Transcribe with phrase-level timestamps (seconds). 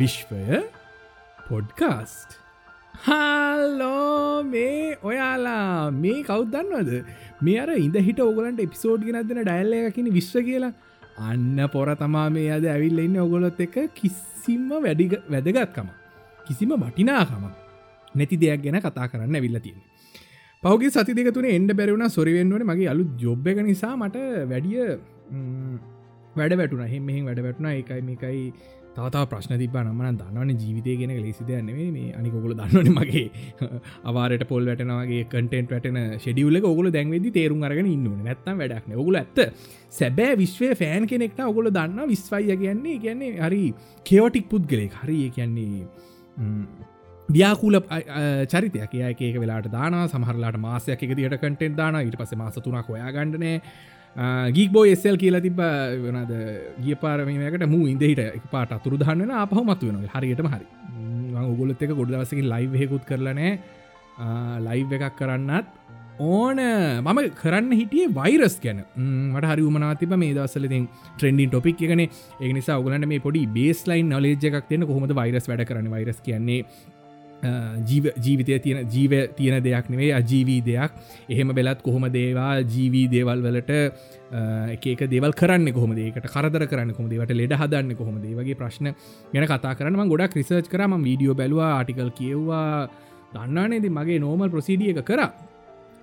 [0.00, 0.58] විශ්වය
[1.48, 2.30] podcast.
[3.04, 5.90] Hello මේ ඔයාලා.
[6.02, 6.90] මේ කවුදන්නවද
[7.46, 10.72] මේ අර ඉඳ හිට ඔගලන්ට එපිසෝඩ් ගෙනදන ඩැල්ල එකකින විශ්ව කියලා.
[11.28, 15.88] අන්න පොර තමා මේ අද ඇවිල්ල එන්න ඔගොලොත් එක කිසිම්ම වැඩි වැදගත්කම
[16.46, 17.44] කිසිම වටිනාකම
[18.14, 19.80] නැති දෙයක් ගැන කතා කරන්න ඇවිල්ල තියෙන
[20.62, 24.16] පවගේ සති දෙක තුන එන්ඩ බැරවුණ සොරිවෙන්වන මගේ අලු ජොබ් එක නිසා මට
[24.52, 24.86] වැඩිය
[26.38, 27.70] වැඩ වැටුන හෙම වැඩ වැටුණ.
[27.80, 28.42] එකයි මේකයි
[28.96, 32.14] තවතාව ප්‍රශ්න තිබ නමන දන්නවන ජීවිතය ගෙන ලෙසිද නෙවේ මේ.
[32.18, 33.24] අනිකොගොල දන්නවන මගේ
[34.10, 36.00] අවාරට පොල් වැටනගේ කටෙන්ට වැටන
[36.32, 39.38] ෙඩියුල ඔගොල දැන්වෙදි තේරුම් අරගෙන ඉන්නන නැත්තම් වැඩක්න ඔගුල ඇත්ත.
[39.90, 42.98] සැබෑ විශ්වය ෆෑන් කෙනෙක්ට ඔගොල දන්න විස්වයිය කියන්නේ.
[42.98, 43.64] කියන්නේ හරි
[44.04, 45.86] කෙවටික් පුද්ගලෙක් හරි කියන්නේ
[47.28, 47.80] ්‍යාකූල
[48.46, 48.94] චරිතයක්.
[48.94, 53.60] ඒක වෙලාට දාන සහරලාට මාසයක් එක දිට කටෙන්ට දාන ඉට පස මාස තුනක් ඔයා ගණඩනෑ
[54.16, 55.58] Uh, ගීක්බෝ එස්සල් කියලා තිබ
[56.04, 56.36] වනද
[56.84, 60.66] ගිය පාරමයකට මූ ඉදහිට එක පාට අතුරු දහන්න අපහ මතු වෙන හරියටම හරි.
[61.44, 63.50] උගොලත් එක ගොඩ දවසකින් ලයිව්හෙකුත් කරලනෑ
[64.68, 65.68] ලයිව් එකක් කරන්නත්
[66.20, 66.62] ඕන.
[67.02, 68.80] මම කරන්න හිටිය වෛරස් ගැන.
[68.96, 72.02] Mm, මට හරි උමනාතිබ මේ දවසලතින් ට්‍රෙන්ඩින් ටොපික් එකන.
[72.40, 76.20] ඒ නිසා ඔගලන්න මේ පොඩි බේස් ලයින් නොලේජ එකක් තියෙන කොහොමද වෛරස් වැඩ කරන වෛරස්
[76.20, 76.64] කියන්නේ
[77.88, 80.90] ජීවිතය තියෙන ජීව තියෙන දෙයක් නෙවේ අජීවී දෙයක්.
[81.30, 82.52] එහෙම බෙලත් කොහොම දේවා?
[82.74, 83.72] ජීවී දේවල් වලට
[84.84, 88.92] ඒක දෙවල් කරන්න කොහම දේකට කරදර කරන්න කොම දේවට ලෙඩ හදන්න කොහොම දේවගේ ප්‍රශ්න
[89.32, 92.88] ගැන කතා කරන ගොඩක් රිසර්ච් කරම වීඩියෝ බැලවා ආටිකල් කියව්වා.
[93.34, 95.20] දන්නනේද මගේ නෝමල් ප්‍රසිඩිය එක කර.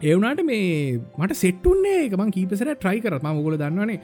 [0.01, 3.99] ඒවනාට මේ මට සෙට්ටුන්නේ එක මං කීපසර ට්‍රයි කරත් ම ගොල දන්නවනේ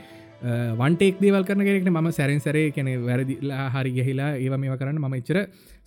[0.82, 5.18] වන්ටෙක් දේවල් කරන කෙනෙක්ට ම සැරෙන් සරේ කෙනෙ වැරදිලා හරි ගහිලා ඒව මේ කරන්න ම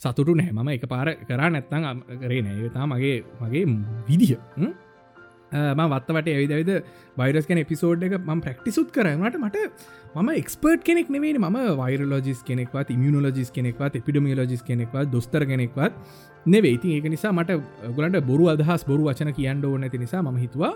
[0.03, 3.65] එච්චර සතුටු නෑ මම එක පාර කරා නැත්තං කරේ නෑතා මගේ මගේ
[4.09, 6.71] විදිහ ම වත්තවට ඇවිදවිද
[7.17, 9.67] වෛරස් කන එපිසෝඩ් එක ම ප්‍රක්ටිසුත් කරනට මට
[10.15, 15.93] මම එක්ස්පර්ට් කෙනෙක් නෙවේ ම වෛරලෝජිස් කෙනෙක්වත් ඉමියනෝලජිස් කෙනෙක්වත් එපිඩමියලෝජිස් කෙනෙක්වත් දොස්තර කෙනෙක්වත්
[16.47, 17.61] නෙවෙයිති ඒක නිසා මට
[17.97, 20.75] ගලන්ට බොරු අදහස් බොරු වචන කියන්න ඕන ඇති නිසා ම හිතුවා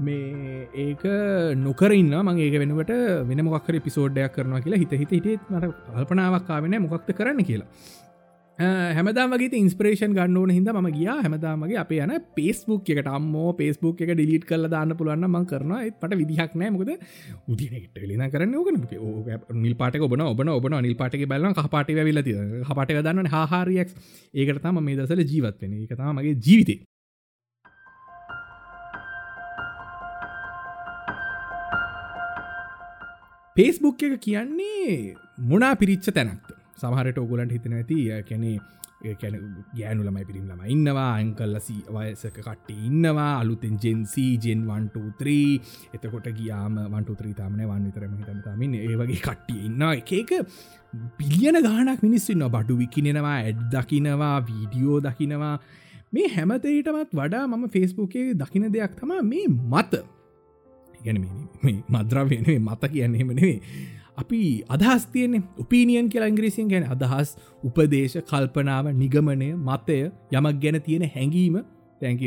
[0.00, 1.02] මේ ඒක
[1.56, 2.92] නොකරන්න මං ඒක වෙනුවට
[3.28, 7.68] වෙන මොක්කර පිසෝඩ්ඩයක් කරනවා කියලා හිත හිත හිටත් මට අල්පනාවක්කාවෙන මොකක්ද කරන්න කියලා.
[8.60, 11.06] හැමදාමගේ ඉන්ස්පරේෂන් ගන්නවන හිද ම ගිය.
[11.18, 15.80] හැමදාමගේ අප යන පේස්බුක් එකට අම්මෝ පේස්බුක් එක ඩිලිට කල දාන්න පුළුවන්න මං කරනවා.
[15.96, 16.70] පට විදිහක් නෑ.
[16.70, 16.90] මොකද
[17.48, 18.68] උදිනට ලින කරන්න ඕක
[19.56, 22.22] නිල් පාට ඔබන ඔබන ඔබන නිල් පාටක බලන්න කහපාට වෙල්ල
[22.68, 23.96] හපාට දන්න හාරියක්
[24.34, 26.80] ඒකට තම මේ දසල ජීවත්වෙන එක තමගේ ජීවිතේ.
[33.56, 36.49] පේස්බුක් එක කියන්නේ මොනා පිරිච්ච තැනක්ත
[36.80, 38.58] සමහරට ඔගුලන්ට හිතන ඇති කැනේ
[39.14, 39.36] කැන
[39.72, 46.76] ගෑනු ළමයි පිරිම් ළම ඉන්නවා අංකල්ලසි වයසක කට්ටි ඉන්නවා අලුතෙන් ජෙන්සී ජෙන් 123 එතකොට ගියාම
[46.86, 49.94] වන්ටුත්‍රී තාමන වන් විතරම හිතමතාමින් ඒ වගේ කට්ටිය ඉන්නවා.
[49.94, 50.32] එකක
[51.18, 55.56] පිලියන ගානක් මිනිස්සන්න බඩු විකිනෙනවා ඇඩ් දකිනවා වීඩියෝ දකිනවා.
[56.12, 60.04] මේ හැමතේටමත් වඩා මම ෆෙස්බුකේ දකින දෙයක් තමා මේ මත.
[61.00, 61.24] ගැන
[61.90, 63.56] මද්‍රවයනේ මත කියන්නේ හෙමනේ
[64.20, 69.98] අපි අදහස් තියනෙ උපීනියන් කියල ඉංග්‍රීසින් ගැන අදහස් උපදේශ කල්පනාව නිගමනය මතය
[70.32, 71.56] යමක් ගැන තියෙන හැඟීම.
[72.00, 72.20] තැක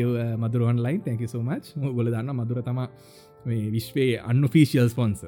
[0.44, 2.80] මදුරුවන්ලයින් තැක සෝමච් ගොල දන්න මදුර තම
[3.76, 5.26] විශ්වේ අන්ෆිසිියල් ස්පොන්ස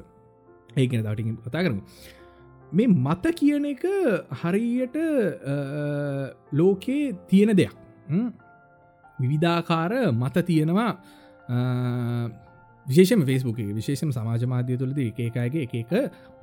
[0.76, 1.82] ඒකන දටින් කතා කරමු.
[2.72, 3.84] මේ මත කියන එක
[4.40, 7.76] හරියට uh, ලෝකයේ තියෙන දෙයක්.
[9.18, 10.90] විවිධාකාර මත තියෙනවා.
[11.48, 12.26] Uh,
[12.86, 15.92] විශේෂම ෆෙස්බුක් විශේෂම සමාජ මාධ්‍ය තුළද එකකාගේ එක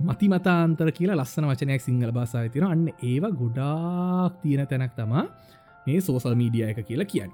[0.02, 5.24] මති මතාන්තර කියලා ලස්සන වචනයක් සිංහල බාසාය තින අන්න ඒවා ගොඩාක් තියෙන තැනක් තමා
[5.86, 7.32] මේ සෝසල් මීඩිය එක කියලා කියන්න.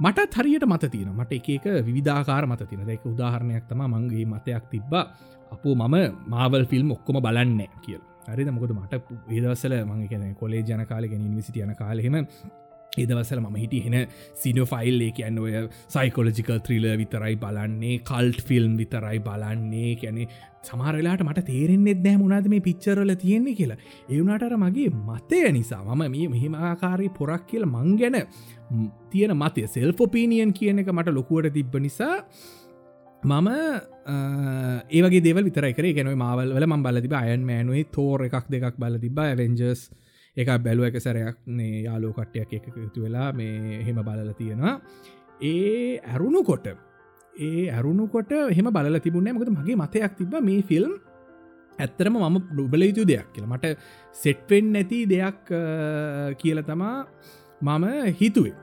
[0.00, 4.92] මටත් හරියට මත තියෙන මට එක විධාකාර මත තින එක උදාහරණයක් තම මංගේ මතයක් තිබ්බ.
[5.52, 5.96] අපෝ මම
[6.26, 8.02] මාවල් ෆිල්ම් ඔක්කොම බලන්න කියල්.
[8.26, 8.48] හරිද?
[8.50, 8.92] මොකද මට
[9.28, 11.60] ඒදවසල මං කියන කොලේ ජන කාලගෙන නිවිසිට
[12.94, 15.52] යන කාලහෙම එදවසල ම හිට හෙන සිනෝෆයිල් ඒ කියන්න ඔය
[15.88, 19.96] සයිකොලජිකල් ත්‍රීල විතරයි බලන්නේ කල්ට් ෆිල්ම් විතරයි බලන්නේ.
[19.96, 20.26] කැනෙ
[20.62, 23.78] සමහරලාට මට තේරෙන්නෙත් දෑ මුණද මේ පිච්චරල තියෙන්නේ කියලා.
[24.08, 28.20] ඒවුනටර මගේ මතය නිසා මම මේ මෙහෙමආකාරී පොරක් කියල මං ගැන
[29.10, 32.16] තියෙන මතය සෙල්ෆොපීනියන් කියන එක මට ලොකුවට තිබ්බ නිසා
[33.22, 33.48] මම
[34.92, 38.98] ඒවගේ දෙව විතර එක ගැන මවල් ම බල තිබ අයන් මෑනුවේ තෝර එකක් දෙකක් බල
[38.98, 39.88] තිබ ඇවෙන්ජස්
[40.36, 44.74] එක බැලුව එක සැරයක් නේ යාලෝ කට්ටයක් එකතු වෙලා මේ හෙම බලල තියෙනවා.
[45.50, 46.66] ඒ ඇරුණු කොට
[47.46, 50.94] ඒ ඇරුණු කොට හෙම බල තිබුණ මකද මගේ මතයක් තිබ මේ ෆිල්ම්
[51.84, 53.46] ඇත්තරම මම බ්ලුබල යුතු දෙයක් කියල.
[53.46, 53.64] මට
[54.22, 55.54] සෙට්වෙන් නැති දෙයක්
[56.40, 56.96] කියල තමා
[57.60, 57.84] මම
[58.18, 58.56] හිතුවේ.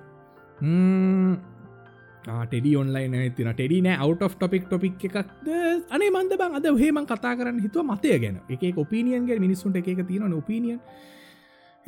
[2.26, 5.48] ටෙඩි ඔන්ලයින් තින ටෙඩි නෑ අවට් of ටොපික් ටොපික් එකක්ද?
[5.96, 8.38] අනේ මන්ද බං අද හෙම කතා කරන්න හිතුව මතය ගැන.
[8.50, 11.20] එක ඔපිනියන්ගේ මිනිස්සුන්ට එක තියෙන ඔපිනියන් ඉති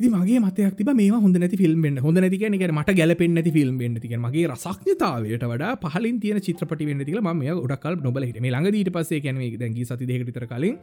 [0.00, 3.80] මගේ මතයක් තිබ මේ හොඳ නැති ෆිල්ම් ෙන්න්න හොඳ නැති එක මට ගැලපෙන් නැති ෆිල්ම්
[3.80, 8.50] ෙන්න්න තික මගේ රසක්ඥතාවයට වඩා පහලින් තියන චිත්‍රපටි වෙන්න තිල ම ොඩක්කල් නොබල හිට මේ
[8.50, 10.76] ළඟ ඊට පස්සේ කැන දැගේ සති දෙකටතර කලින්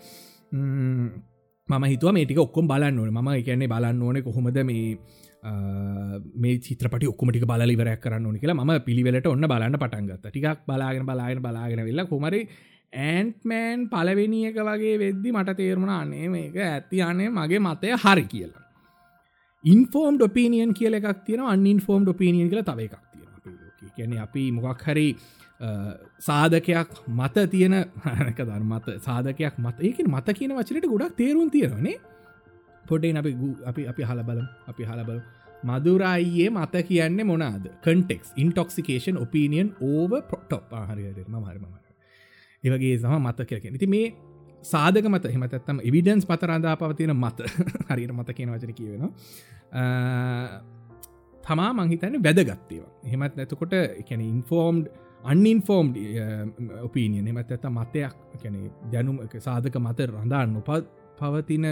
[1.69, 3.11] මම හිතුව මේටික ඔක්කොම් බලන්න ඕන.
[3.11, 4.97] ම කියන්නේ බලන්න ඕන කොහොමද මේ
[6.35, 11.41] මේ චිත්‍රපට ඔක්කමටික බලලිවරයක් කරන්න ඕනි කියලා ම පිළිවෙලට ඔන්න බලන්න පටන්ගත්ත ටිකක් බලාගෙන බලාගෙන
[11.41, 12.41] බලාගෙන වෙල්ලා කොමරි
[12.93, 18.60] ඇන්ටමෑන් පලවෙනියක වගේ වෙද්දි මට තේරුණ අනේ මේක ඇත්ති අනේ මගේ මතය හරි කියලා.
[19.63, 25.07] ඉන්ෆෝම් ඩොපිනියන් කියල එකක් තියෙන අන්ඉන්ෆෝම් ඩොපිනියන් කියල තව එකක් තියෙන කියැන අපි මොකක් හරි
[26.19, 27.75] සාධකයක් මත තියෙන
[28.05, 29.77] හනක ධර්මත සාධකයක් මත.
[29.79, 31.99] ඒකින් මත කියන වචනට ගොඩක් තේරුම් තියෙනනේ
[32.85, 33.35] පොඩේ අපි
[33.65, 34.47] අපි අපි හල බලම්.
[34.67, 35.19] අපි හල බල
[35.63, 37.69] මදුරයියේ මත කියන්නේ මොනාද?
[37.83, 41.65] කටෙක්ස් ඉන්ටොක්සිකේෂන් ඔපිනියන් ඕව පොට්ටොප් ආහරිම හරම
[42.63, 44.07] ඒවගේ සම මත කියලක ඉති මේ
[44.63, 45.25] සාධක මත.
[45.27, 47.39] හෙමතත්තම එවිඩන්ස් පත රඳා පවතින මත.
[47.89, 49.09] හරියට මත කියන වචන කියවෙන
[51.43, 54.87] තමා මංහිතන්න වැදගත්තේවා හෙමත් නැතකොට එකැන ඉන්ෆෝම්ඩ්
[55.23, 55.93] අන්ඉන්ෆෝම්්
[56.83, 58.57] ඔපීනියන් එමත් ඇත මතයක් කැන
[58.91, 61.67] දැනුම සාධක මත රඳා නොපත් පවතින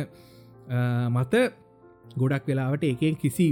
[1.10, 1.34] මත
[2.16, 3.50] ගොඩක් වෙලාවට එකෙන් කිසි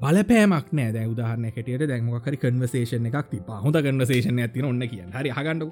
[0.00, 0.92] බලපෑමක් නෑ.
[0.92, 5.70] දැ උදාහරන කටියට දැන්මකරි කන්වසේෂන එකක් ති හොඳ කන්වසේෂන ඇතින ඔන්න කිය හරි හගන්නඩු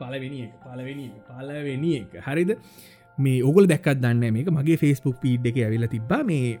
[0.00, 2.56] පලවෙනි පලවෙනි පලවෙනි එක හරිද?
[3.18, 6.58] මේ ඔගොල් දැක්කත් දන්න මේක මගේ ෆෙස්බුක් පීඩ් එක ඇවිල තිබා මේ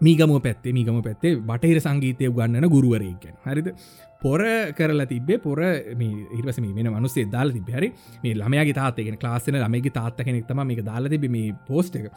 [0.00, 3.68] මීගම පැත්තේ මීගම පැත්තේ බටහිර සංගීතය ගන්නන ගුරුවරයකැන් හරිද?
[4.22, 4.40] පොර
[4.78, 7.88] කරලා තිබේ පොර ඉරස මේ මනුසේ දාල තිබ හරි?
[8.22, 12.10] මේ ළමයාගේ තාතගෙන ලාසන ළමගේ තාත්ත කෙනෙක් තම මේ දාල තිබ මේ පෝස්ට එක.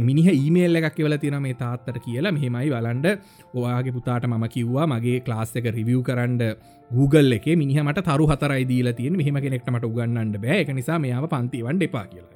[0.00, 2.32] මිනිහ ඊමේල් එකක් වෙල තින මේ තාත්තට කියලා.
[2.32, 3.06] මෙහෙමයි වලන්ඩ
[3.54, 6.42] ඔයාගේ පුතාට මම කිව්වා මගේ ක්ලාස් එක රිවියව් කරන්න
[6.90, 10.60] Google එක මිනිහමට තරු හතරයි දීලා තියෙන මෙහම කෙනෙක්ටමට උගන්නන්න බෑ.
[10.64, 12.32] එක නිසා මෙයාව පන්තිවන්ඩ එපා කියලා.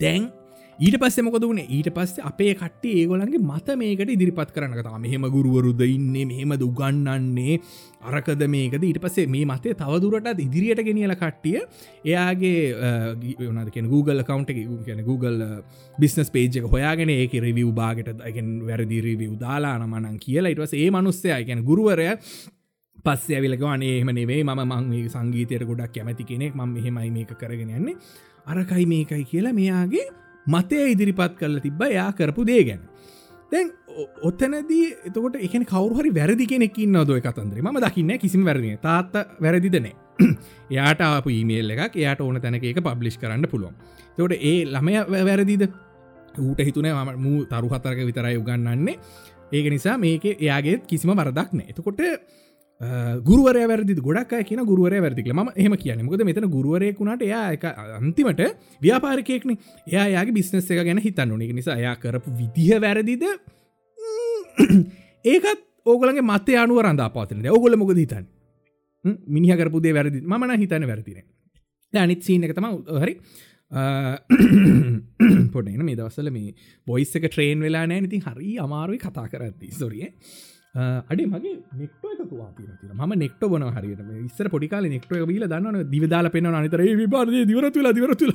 [0.00, 0.30] දැන්
[0.78, 5.24] ඊට පස්සේ මොකද වුණේ ඊට පස්සේ අපේ කට්ටේ ඒගොලන්ගේ මත මේකට ඉදිරිපත් කරන්න තා මෙහෙම
[5.34, 6.26] ගුරුවරුද ඉන්නේ?
[6.30, 7.56] මෙහෙම දුගන්නන්නේ?
[8.00, 8.84] අරකද මේකද?
[8.86, 11.64] ඊට පස්සේ මේ මතේ තවදුරටත් ඉදිරියට ගෙනියල කට්ටිය
[12.04, 12.60] එයාගේ
[13.40, 14.54] වනදක Google කවන්ට
[14.84, 15.48] කියන Google
[15.98, 20.54] බිස්නස් පේජක හොයාගෙන ඒක රිවියව් බාගට එකෙන් වැරදි රිවියව් දාලාන මනන් කියලා.
[20.54, 22.06] ඉටවස ඒ මනුස්සය ගැන ගුරුවරය
[23.02, 26.54] පස්ස ඇවිලක අනේ එහම නෙවේ ම මං සංගීතයට ගොඩක් කැමති කෙනෙක්.
[26.54, 27.98] ම මෙහෙමයි මේක කරගෙන යන්නේ.
[28.46, 30.06] අරකයි මේකයි කියලා මෙයාගේ
[30.48, 32.82] මතය ඉදිරිපත් කරල තිබ යා කරපු දේ ගැන.
[33.52, 33.72] දැන්
[34.22, 39.94] ඔත්තනදී එතකොට එක කවරුහරි වැරදි කෙනෙක් නොද කතන්දේ ම දකින්න කිසිම වැරදින තාත්ත වැරදිදනේ
[40.76, 43.74] යාට අප ඊමේල් එකක් එයාට ඕන තැනක එක පබ්ලිෂ් කරන්න පුළුවන්.
[44.16, 45.68] තොට ඒ ළමය වැරදිද?
[46.36, 48.96] ඌට හිතුනේ ම මූ තරු හතරක විතරයි උගන්නන්නේ
[49.52, 52.00] ඒක නිසා මේක එයාගේ කිසිම වරදක් නෑ එතකොට
[52.80, 58.42] ගුරුවර වැරදි ගොඩක් කියන ගුරුවර වැරදිල ම එහම කියන මොකද මෙතන ගුරුවරයකුණට එයා එක අන්තිමට
[58.80, 59.58] ව්‍යාපාරකයෙක්න.
[59.84, 61.52] එයාගේ බිස්නස් එක ගැන හිතන්න ඕනෙ.
[61.52, 63.24] නිසා එයා කරපු විදිහ වැරදිද?
[65.24, 68.26] ඒකත් ඕගලගේ මත අනුව රඳා පාතන ඔගොල මොකද හිතන්
[69.26, 71.22] මිනිහකරපුදේ වැරදි මන හිතන වැරදින
[71.94, 73.14] අනිත් සීන එක තම හරි.
[75.52, 76.54] පොඩන මේ දවසල මේ
[76.86, 78.06] බොයිස්සක ට්‍රේන් වෙලා නෑ.
[78.06, 80.14] ඉතින් හරි අමාරුයි කතා කරත්ති සොරිය
[80.78, 84.02] අඩි මගේ නෙක්ටෝ එක තුවාතින ම නෙක්ට බන හරියට.
[84.22, 86.82] ඉස්සර පොඩිකාල නෙක්ට බීල දන්න දිවිදාල පෙන්න්න අනිතර.
[86.96, 88.32] විපාද දිවරතුල දිවරතුල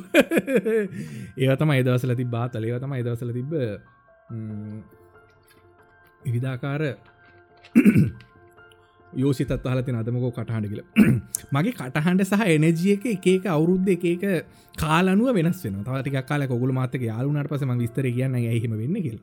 [1.43, 3.53] ඒතම අදවසල තිබා තලේවතම අදවසල තිබ
[6.23, 6.83] විවිධාකාර
[9.13, 10.83] යෝසිතත් හලති අදමකෝ කටහඩ කියල.
[11.53, 14.25] මගේ කටහන්ඩ සහ එනජිය එක එකක අවුරුද්ධ එකක
[14.75, 19.01] කාලනුව වෙනස් වෙන තවටික කාල කොගුල මාතක යාලුනට පසම විස්තර කියන්න ඇහිම වෙන්න?
[19.01, 19.19] කියල.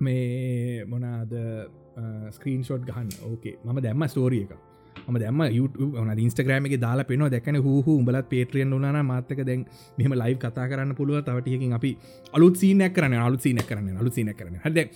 [0.00, 1.32] මේ මොනාද
[2.30, 3.14] ස්ක්‍රීන් ෂොට් ගහන්න.
[3.24, 4.58] ඕකේ ම දැම්ම ස්ටෝරිය එක.
[5.06, 5.40] ම දැම
[6.06, 9.64] න ඉස්ටග්‍රම එක දාලා පෙන දැකන හූ උඹලත් පේට්‍රියෙන් වුන මාතක දැන්
[9.98, 11.90] මෙම ලයි් කතා කරන්න පුළුව තවටියකින් අපි
[12.34, 14.86] අලුත් සීනයක් කරන අලුත් සීනක් කරන අලුත් සීනක් කරන හද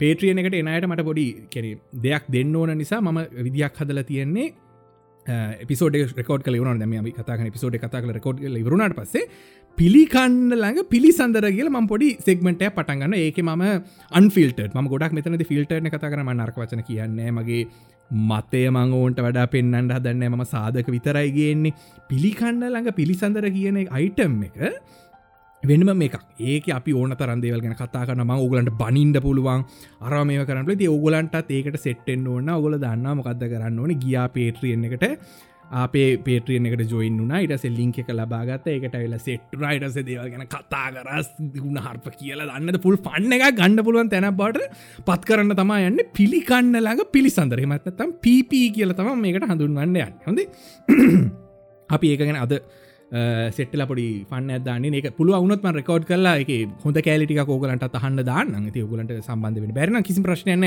[0.00, 1.70] පේට්‍රියන එකට එනයට මට පොඩි කෙනෙ
[2.02, 4.48] දෙයක් දෙන්න ඕන නිසා මම විදියක් හදල තියෙන්නේ
[5.66, 9.28] පිසෝඩ රකෝඩ් කල වන දැම කතාන පිසෝඩ් කතා කල රකෝඩ් වරුණට පස්සේ
[9.78, 13.64] පිළිකන්න ළඟ පිළිසඳර කියල ම පොඩි සෙක්මට පටන්ගන්න ඒක ම
[14.12, 17.64] අන්ෆිල්ට ම ගොඩක් මෙතන ෆිල්ටර්න කතා කරම නර්කවචන කියන්නේ මගේ
[18.10, 21.74] මතය මංගෝන්ට වඩා පෙන්න්නට හදන්න ම සාධක විතරයි ගන්නේ.
[22.08, 24.56] පිළිකන්න ළඟ පිළිසඳර කියන අයිටම් එක
[25.62, 29.64] වෙනම මේක ඒක අපි ඕන තරන්දේවල් ගැන කතා කරන ම ඔගලන්ට බනින්ඩ පුළුවන්.
[30.00, 33.94] අරම මේ කරන්නල ති ඔගලන්ටත් ඒකට සෙට්ටෙන් ඕන්න ඔගල දන්න මොකක්ද කරන්න ඕන.
[33.96, 35.04] ගියා පේට්‍රියෙන් එකට.
[35.72, 40.86] අපේ පේට්‍රියන එකට ජොයින් වුනා ඉටස ලිංක එක ලබාගත එකට වෙල සෙට්රයිටස දේව ගැන කතා
[40.96, 42.80] කරස් ගුණ හර්ප කියලා දන්නද?
[42.80, 44.64] පුල් පන්න එක ගණඩ පුළුවන් තැන බට
[45.04, 46.00] පත් කරන්න තමා යන්න.
[46.16, 47.60] පිළිකන්න ළඟ පිළිසඳර.
[47.66, 50.18] මත්තතම් පිප කියල තම මේකට හඳුන්වන්න යන්න.
[50.26, 50.40] හොඳ?
[51.94, 52.62] අපි ඒක ගැන අද
[53.10, 54.84] සෙට්ල පොඩි ෆන්න දාන්න.
[54.94, 56.50] එක පුළුව වුණත්ම රෙකෝඩ් කරලා එක
[56.84, 58.72] හොඳ කෑලිටික කෝගලන්ට අහන්න දාන්න.
[58.72, 60.66] ති ගලට සම්බන්ධ වෙන බැරන කිසි ප්‍රශ්නයන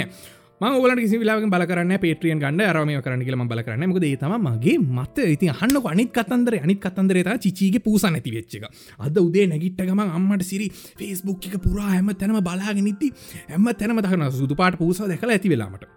[0.61, 2.61] මගල කිසි ලා බලරන්න පේටියන් ගන්න.
[2.67, 5.17] රම කරන්න කියල බල කරන්න මකද තම මගේ මත.
[5.27, 6.59] ඉති හන්න අනිත් කතන්දර.
[6.61, 8.67] අනිත් කතන්දරත චිචීගේ පූස නැති වෙච්චක
[8.99, 13.11] අද උදේ නැගිට්ටගම අම්මට සිරි ෆෙස්බුක් එක පුරා හැම තැනම බලාගෙනනිති
[13.49, 15.87] ඇම තැනම දහන සුදු පාට පූස දැකලා ඇති වෙලාමට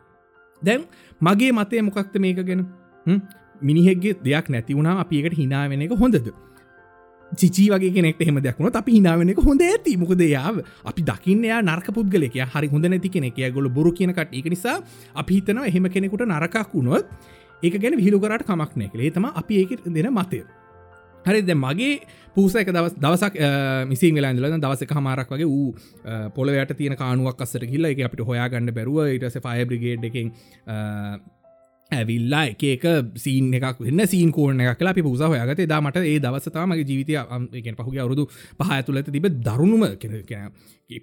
[0.62, 0.86] දැන්
[1.20, 2.62] මගේ මතය මොකක්ත මේක ගැන?
[3.62, 6.28] මිනිහෙක්ගේ දෙයක් නැතිවුණා අපිකට හිනාවෙන එක හොඳද?
[7.32, 9.96] චිචී වගේ කෙනෙක් එහෙම දක්ුණ අපි හිනාවෙන එක හොඳ ඇති.
[9.96, 13.40] මොකද යාව අපි දකින්නයා නර්ක පුද්ගලක හරි හොඳ නැති කෙනෙක.
[13.52, 14.76] ගොල බොරු කියනකට එක නිසා
[15.14, 17.06] අපි හිතන එහෙම කෙනෙකුට නරකක් වුණොත්
[17.62, 20.44] ඒක ගැන විහිලු කරට කමක් නෑ කළේ තම අපි ඒක දෙන මතය.
[21.24, 21.94] හරි ද මගේ
[22.34, 23.34] පූස එක දවස් දවසක්
[23.90, 25.74] මිසි වෙලා ල දවසක හමාරක් වගේ වූ
[26.36, 30.30] පොලවට තියන කානුවක් අස්සට කියල්ල එක අපිට හොයාගන්න බැරුව ඉටස ෆයබ්‍රිගේඩ් එකින්
[31.90, 32.84] ඇවිල්ලා එක
[33.16, 37.14] සීන් එකක් වන්න සීන් කෝන එක කලා පුස හොයාගත දාමට ඒ දවසතාමගේ ජීවිතය
[37.52, 38.26] එකෙන් පහුගේ අවුරුදු
[38.58, 40.50] පහ ඇතුළත තිබ දරුණුම කෙන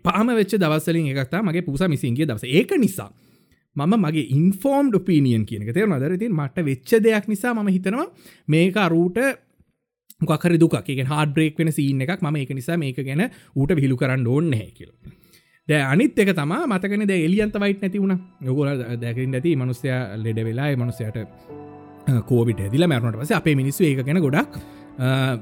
[0.04, 2.44] පාම වෙච්ච දවස්සලින් එකක්තා මගේ පුස මිසින්ගේ දවස.
[2.44, 3.12] ඒක නිසා
[3.75, 8.08] මම මගේ ඉන්ෆෝර්ම් ඩොපිනියන් කියනක තේර නදරතින් මට වෙච්ච දෙයක් නිසා ම හිතනවා
[8.48, 9.18] මේක අරූට
[10.22, 10.75] මොකර දුක
[11.08, 12.22] හා බ්‍රේක් වෙන සීන් එකක්.
[12.22, 15.23] ම එක නිසා මේක ගැන ඌට විහිලු කරන්න ඕන්න හැ කියලා.
[15.67, 18.17] ද අනිත් එක තම මතකන ද එලියන්ත වයිට නැති වුණ.
[18.41, 21.20] යොගොල දැකින් ඇති මනුස්්‍යය ලෙඩ වෙලා මනුසයට
[22.27, 24.58] කෝවිට ඇදිල මැරුණට පස අපේ මිනිස්සු ඒක ගැන ගොඩක්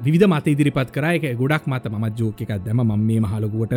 [0.05, 1.89] විධ මත ඉදිරිපත් කරයක ගොඩක් මත.
[1.91, 3.73] මත් ජෝක එකක් දැම ම මේ මහලකුවට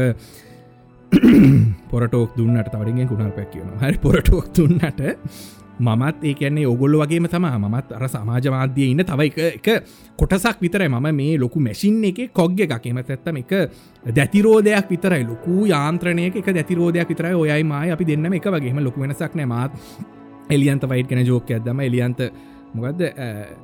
[1.91, 5.01] පොරටෝක් දුන්නට තවරිගෙන් කුණල් පැක්කියන හරි පොරටෝක් දුන්නට
[5.81, 9.85] මමත් ඒ කියන්නේ ඔගොල්ල වගේම තම මත් අර සමාජ මාධ්‍යය ඉන්න තව එක එක
[10.17, 10.89] කොටසක් විතරයි.
[10.89, 13.53] මම මේ ලොකු මැසින් එක කොග්ග එකකෙම ඇත්තම එක
[14.15, 15.25] දැතිරෝධයක් විතරයි.
[15.25, 19.73] ලොකු යාන්ත්‍රනයක එක දැතිරෝධයක් විතරයි ඔයයි මයි අපි දෙන්නම එක වගේම ලොකු වෙනසක් නෑමත්
[20.51, 22.21] එලියන්ත වයිට් කන ජෝක ඇදම එලියන්ත
[22.75, 23.01] මොකද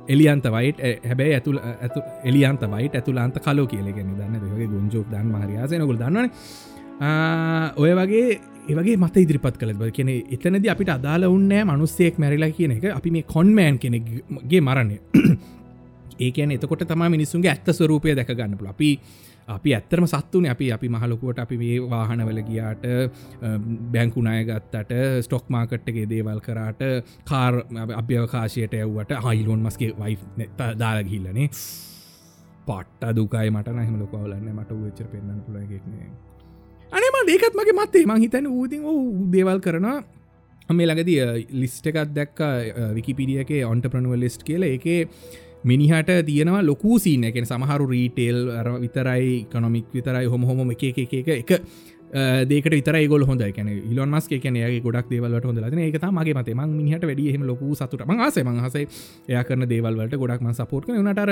[0.07, 5.99] එලියන්ත වයිට හැබැයි ඇතුළ ඇතු එලියන්ත වයිට ඇතුලාන්ත කලෝ කියලගෙන දන්න ගේ ගුන්ජෝක් දන් මහරයාසයනකුල්
[5.99, 6.29] දන්නන
[7.77, 8.39] ඔය වගේ
[8.71, 9.73] ඒවගේ මත ඉදිරිපත් කළ.
[9.75, 12.85] බ කියෙන එතනද අපිට අදාල උන්නෑ මනුස්සෙක් මැරිලා කියන එක.
[12.91, 15.01] අපි මේ කොන්මෑන් කෙනෙක්ගේ මරණය.
[16.19, 18.89] ඒකන එතකොට තම මිනිසුන්ගේ ඇත්ත ස්වරූපය දැක ගන්නපුල අපි
[19.47, 22.83] අපි ඇත්තරම සත්තුන අපි අපි මහලොකුවට අපි මේ වාහනවල ගියාට
[23.91, 26.81] බැංකුණය ගත්තට ස්ටොක් මාකට්ටගේ දේවල් කරාට
[27.25, 27.61] කාර්
[27.95, 30.49] අභ්‍යවකාශයට ඇව්වට හයිලෝන් මස්ගේ වයි
[30.79, 31.47] දාලගහිල්ලනේ
[32.65, 36.40] පට්ට දුකයි මට නහිම ලොකවලන්න මට වෙච්චර පෙන්න්න පුලගෙක්නේ අනම
[37.29, 38.05] ඒකත් මගේ මත්තේ.
[38.05, 38.81] මං හිතන ූතින්
[39.35, 39.87] දේවල් කරන
[40.69, 41.09] මේ ළඟද
[41.61, 42.41] ලිස්ට එකත් දැක්ක
[42.97, 44.63] විකිපිඩියක ඔන්ට ප්‍රනුව ලිස්ට් කියල.
[44.63, 44.85] එක
[45.65, 51.13] මිනිහට තියෙනවා ලොකු සීන එකෙන් සමහරු රීටේල් අර විතරයි කනොමික් විතරයි හොම හොම එක එක
[51.13, 51.51] එක එක
[52.51, 56.33] දේකට විතර ගොල හොඳ කන ඉලොන් මස් කියන ගේ ගොඩක් දේවල්ට හොඳ ලන එක මගේ
[56.33, 56.55] මතේ.
[56.55, 58.87] ම මිනිහට වැඩියහෙම ලොකු සතුට මහසේ මහසේ
[59.29, 61.31] එය කරන දේවල්වලට ගොඩක්ම සපෝට් නටර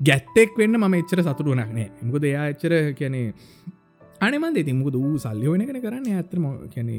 [0.00, 3.26] ගැත්තෙක් වෙන්න ම එච්චර සතුටු නක්නේ මකද එයා එච්චර කියැනේ
[4.22, 6.06] අනමන් දෙති මුකද වූ සල්ලියෝන කන කරන්න?
[6.12, 6.90] ඇතරම කැන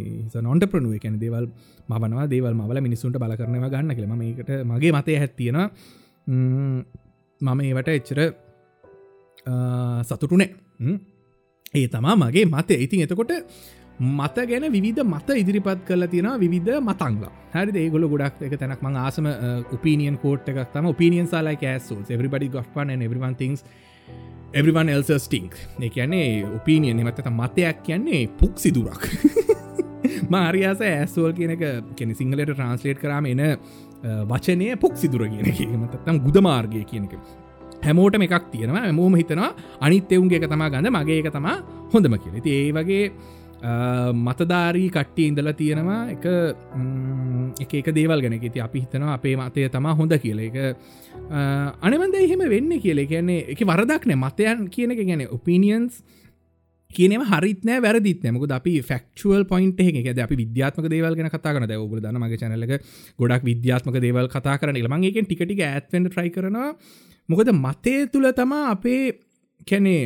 [0.42, 1.46] නොන්ට ප්‍රනුව කැන දේවල්
[1.90, 5.60] මවනවා දේවල් මවල මිනිසුන්ට බල කරනවා ගන්න කළම මේකට මගේ මතය හැත්තියෙන
[7.42, 7.62] මම.
[7.62, 8.20] ඒවට එච්චර
[10.04, 10.50] සතුටුනේ
[11.74, 12.76] ඒ තමා මගේ මතය.
[12.86, 13.34] ඉතින් එතකොට
[14.00, 18.96] මත ගැන විධ මත ඉදිරිපත් කල තියෙන විධ මතංග හරි ඒගොල ගොඩක් එක තැනක් ම
[18.98, 19.28] ආසම
[19.72, 23.64] උපිනියන් කෝට් එකක් තම පිනියන් සාලා කෑසු everybody ගොස්පන් everyone things
[24.54, 29.08] everyone else think ඒ කියන්නේ ඔපීනියන් එමත්තත මතයක් කියන්නේ පුක් සිදුරක්.
[30.34, 31.64] මාරයාස ඇස්වල් කියනක
[31.98, 33.42] කෙන සිංහලට ට්‍රන්ස්ලේට් කරාම එන
[34.30, 37.16] වචනය පුක් සිදුර කියන මතත්තම් ගුද මාර්ගය කියනක
[37.84, 38.92] හැමෝටම එකක් තියෙනවා.
[38.94, 41.58] මෝම හිතනවා අනිත් එවුන්ගේ එක තමා ගඳ මගේ එක තමා
[41.94, 43.06] හොඳම කියලති ඒ වගේ
[43.64, 46.26] මතධාරී කට්ටිය ඉඳලා තියෙනවා එක
[47.64, 48.40] එක එක දේවල් ගැන.
[48.40, 50.40] ති අපි හිතනවා අපේ මතය තමා හොඳ කියල.
[50.40, 50.58] එක
[51.82, 53.00] අනවන්ද එහෙම වෙන්න කියල.
[53.08, 56.04] කියන්නේ එක වරදක්නෑ මතයන් කියන එක ගැන ඔපිනියන්ස්
[56.92, 61.96] කියනම හරිත්නෑ වැරදිත් නමක අපි ෆක්ුවල් පොයින්ට එක අපි විද්‍යාත්මක දේවල් ගෙන කතා කරන ඔබ
[62.04, 62.74] දන මගේ චනලක
[63.20, 66.76] ගොඩක් විද්‍යාත්මක දේවල් කතා කරන ලමගේෙන් ටිකටික ඇත්වෙන් ට්‍රයි කරනවා.
[67.30, 69.24] මොකද මතය තුළ තමා අපේ
[69.72, 70.04] කැනේ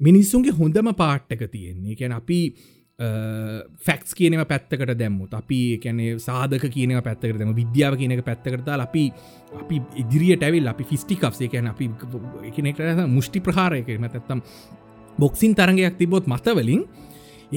[0.00, 1.94] මිනිස්සුන්ගේ හොඳම පාට්ටක තියෙන්නේ.
[1.94, 2.40] කැන අපි
[3.80, 9.04] ෆැක්ස් කියනව පැත්තකට දැම්මුත් අපි කැනේ සාධක කියන පැත්තකට දෙම විද්‍යාව කියනක පැත්තකරතා අපි
[9.54, 11.90] අපි ඉදිරියට ඇවිල් අපි ෆිස්ටිකක්සේ කැන අපි
[12.44, 14.42] එකනෙට මුෂ්ටි ප්‍රහාරයක මතත්තම්
[15.18, 16.84] බොක්සින් තරගයක් තිබොත් මතවලින්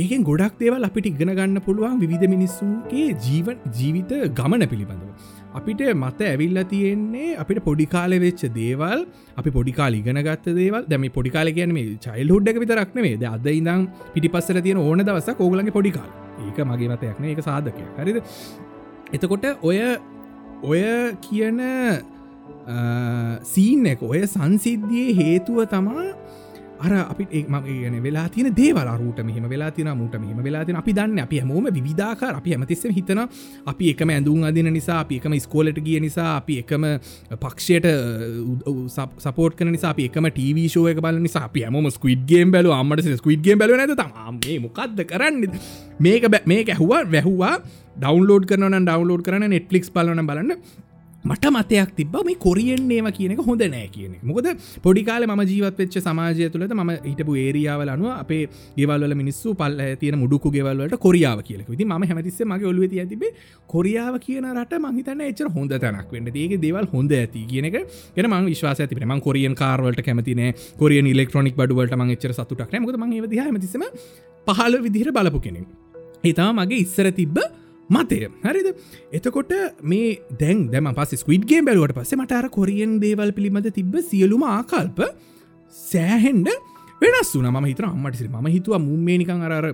[0.02, 5.10] ඒකෙන් ගොඩක් දේවල් අපිට ඉගෙන ගන්න පුළුවන් විධ මිනිස්සුන්ගේ ජීව ජීවිත ගමන පිළිබඳව.
[5.60, 9.04] අපිට මත ඇවිල්ල තියෙන්නේ අපිට පොඩිකාල වෙච්ච දේවල්
[9.40, 10.82] අපි පොඩිකාල ඉගෙනගත්ත දේවල්.
[10.92, 13.84] දැම පොඩිකාල කියන මේ චයිල් හුඩ්ඩක විතරක්නේ ද අද ඉදම්
[14.16, 16.10] පිටි පස්සර තියෙන ඕන දවස කෝගලගේ පොඩිකාල්
[16.48, 18.18] ඒක මගේ මතයක්න එක සාධකය හරිද?
[19.16, 19.78] එතකොට ඔය
[20.72, 20.84] ඔය
[21.28, 21.62] කියන
[23.54, 26.10] සීන් එක ඔය සංසිද්ධිය හේතුව තමා
[26.86, 30.94] අර අපි ඒම ගන වෙලා තින දේවලරුට මෙහම වෙලා තින මුට මෙහම වෙලා තින අපි
[30.94, 33.22] දන්න අපි හැමෝම විධාකාර අපි ඇමතිස්සම හිතන
[33.66, 36.88] අපි එකම ඇඳුම් අදින නිසා අපි එකම ස්කෝලට ගිය නිසා අපි එකම
[37.44, 37.88] පක්ෂයට
[39.20, 43.75] සපෝට් කන නිසා අපි එකම ටීවීශෝය බල නිසා අපි ඇම ස්කවිඩ්ගේම් බැල අමට ස්කවිඩ්ගේම් බැල
[43.78, 45.60] නැත තම මේ මොකක්ද කරන්න?
[46.00, 47.56] මේක මේක ඇහුවා වැැහවා.
[47.96, 50.58] ඩවන්ලෝඩ කරන ඩවන්ලෝඩ කරන නෙට්ලික්ස් බලන බලන්න.
[51.25, 54.48] මට මතයක් තිබ මේ කොරියෙන්නේම කියනක හොඳ නෑ කියන මොකද
[54.86, 58.42] පොඩිකාල ම ජීවත් වෙච්ච සමාජය තුළද ම හිටපු ඒරියාවල අනුව අපේ
[58.80, 63.32] ගෙවල්ල මිනිස්සු පල් තියෙන මුඩුකු ගෙවල්ලට කොරියාව කියලක ති ම හැමතිස්ස මගේ ඔලුව තිබේ
[63.75, 66.30] කොරියාව කියන රට මහිතන එච්චර හොඳ තැනක් වෙන්න.
[66.36, 67.80] ඒක දේවල් හොඳ ඇති කියනක
[68.18, 70.46] ගෙන ම විශවාස ඇති ම කොරියන් කාරවලට කැමතින
[70.84, 73.89] කොරියන් ඉලෙක්ට්‍රොනික් බඩුවලට ම එච්චර සතුටක් නමද ම ද හමතිසම
[74.48, 75.68] පහල විදිහර බලපු කෙනෙක්.
[76.24, 77.38] හිතා මගේ ඉස්සර තිබ්බ
[77.90, 78.28] මතය.
[78.42, 78.68] හරිද?
[79.12, 84.44] එතකොට මේ දැන් දැම පස් ස්කවිඩ්ගේ බැලුවට පස්සේ මට අර කොරියන් දේවල් පිළිබඳ තිබ්බ සියලුම
[84.44, 85.04] ආකල්ප
[85.74, 86.50] සෑහෙන්ඩ
[87.02, 89.74] වෙනස් වන ම හිතර අම්මටිසි ම හිතුව මුම්මේනිකං අර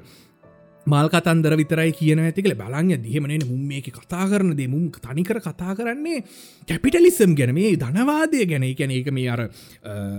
[0.92, 4.68] මල් කතන්දර විතරයි කියන ඇතිකල බලංය දිහමනන මුම් මේක කතා කරන දේ.
[4.68, 6.24] මුම් තනිකර කතා කරන්නේ
[6.70, 7.54] කැපිටලිසම් ගැන.
[7.54, 8.66] මේ ධනවාදය ගැන.
[8.80, 9.42] ගැන ඒක මේ අර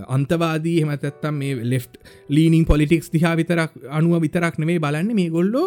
[0.08, 1.88] අන්තවාදී හෙමතත්තම් මේ ලෙෆ්
[2.28, 5.66] ලීනිින් පොලිටික්ස් දිහා විතරක් අනුව විතරක් නෙවේ බලන්න මේ ගොල්ලෝ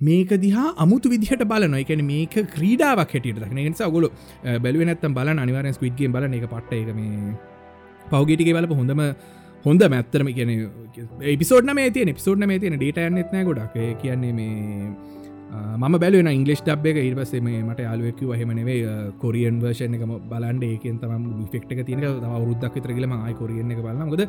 [0.00, 3.60] මේක දිහා අමුතු විදිහට බලන එකන මේක ක්‍රීඩාවක් හැටියට දක්න.
[3.66, 4.08] නිසා ගොල
[4.64, 7.34] බැලුවනත්තම් බල අනිවාරෙන් ස්විඩ්ගේ බලන එක පට්ට එක මේ
[8.10, 9.02] පෞගේටික බලප හොඳම
[9.64, 10.52] හොඳ මැත්තරම කියන
[11.38, 13.76] පිසෝඩන මේ තිය පිසෝඩ්න මේ තියෙන ඩේට ඇන්නෙත්නෑ ගොඩක්.
[14.02, 14.90] කියන්නේ මේ
[15.78, 16.98] මම බැලුවෙන ඉංගලිස් ඩබ් එක.
[17.04, 18.80] ඉර්පසේ මේ මට යාලුවක්ව හමනේ
[19.18, 24.12] කොරියන් වර්ෂණ එකම බලන්ඩ ඒකෙන් තම ෆෙක්ට එක තියන අවරුද්දක් විතරගලම ආයි කොරියන්න එක බලන්න
[24.14, 24.26] ගොද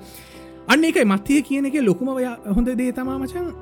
[0.68, 2.16] අන්න එකයි මත්තිය කියන එක ලොකුම
[2.52, 3.54] හොඳ දේ තමා මචන්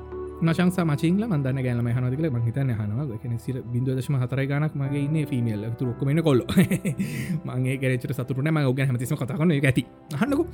[0.42, 5.66] නශංස මචිංල මන්දන්න ගැලම හනදකල මහිතන්න හනවා කන සිර බින්දුවදශම හතරයි ගනක් මගේ ඉන්න ෆිමියල්
[5.78, 6.40] තුරක්කමෙන කොල්ල.
[7.46, 9.84] මගේ ගැරචර සතුරන ම ඔග හමතිම කතාකන ඇති.
[10.14, 10.44] හන්නකු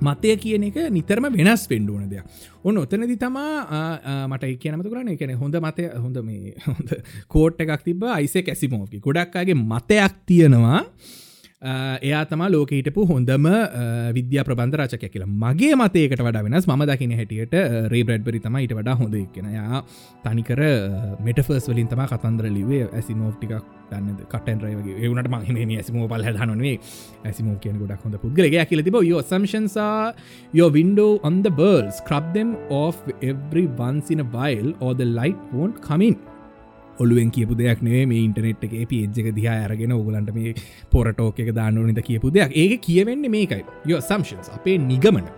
[0.00, 2.24] මතය කියන එක නිතරම වෙනස් පෙන්ඩුවන දෙයක්.
[2.64, 6.90] ඔන්න ඔතනදි තමා මට කියනමතු කරන එකන හොඳ මතය හොඳ මේ හොඳ
[7.28, 10.82] කෝට් එකක් තිබ අයිසේ කැසිමෝකි ගොඩක්කාගේ මතයක් තියෙනවා.
[11.62, 13.46] එයා තම ලෝක හිටපු හොඳම
[14.16, 15.26] විද්‍යා ප්‍රබන්ධ රචක කියලා.
[15.26, 17.54] මගේ මතයකට වඩා වෙනස් ම දකින හැටියට
[17.92, 19.82] රේ බ්‍රඩ්බරි තම ඊට වඩා හොඳ කෙන යා
[20.24, 20.62] තනිකර
[21.26, 23.56] මෙටෆර්ස් වලින් තම කතන්දර ලිවේ ඇසි නෝට්ටික්
[23.90, 26.78] දන්න කටන් රයගේ ඒවනට මහිම ඇසිම පල් හදනේ
[27.24, 30.14] ඇසිම කියන ගොඩක් හොඳ පුද්ගලගේ කියල තිබ යෝ සම්ශන්සා
[30.54, 32.98] යෝ window on the birds scrub them off
[33.34, 36.18] every once in a while or the light won't come in.
[37.02, 40.54] ඔලුවෙන් කියපු දෙයක් නේ මේ ඉන්ටනෙට් එක පිේජ්ක දිහා අරගෙන ඔගලන්ට මේ
[40.94, 42.56] පොරටෝක එක දානුවනිත කියපු දෙයක්.
[42.62, 43.64] ඒක කියවෙන්නේ මේකයි.
[43.90, 45.28] යෝ සම්ශන්ස් අපේ නිගමන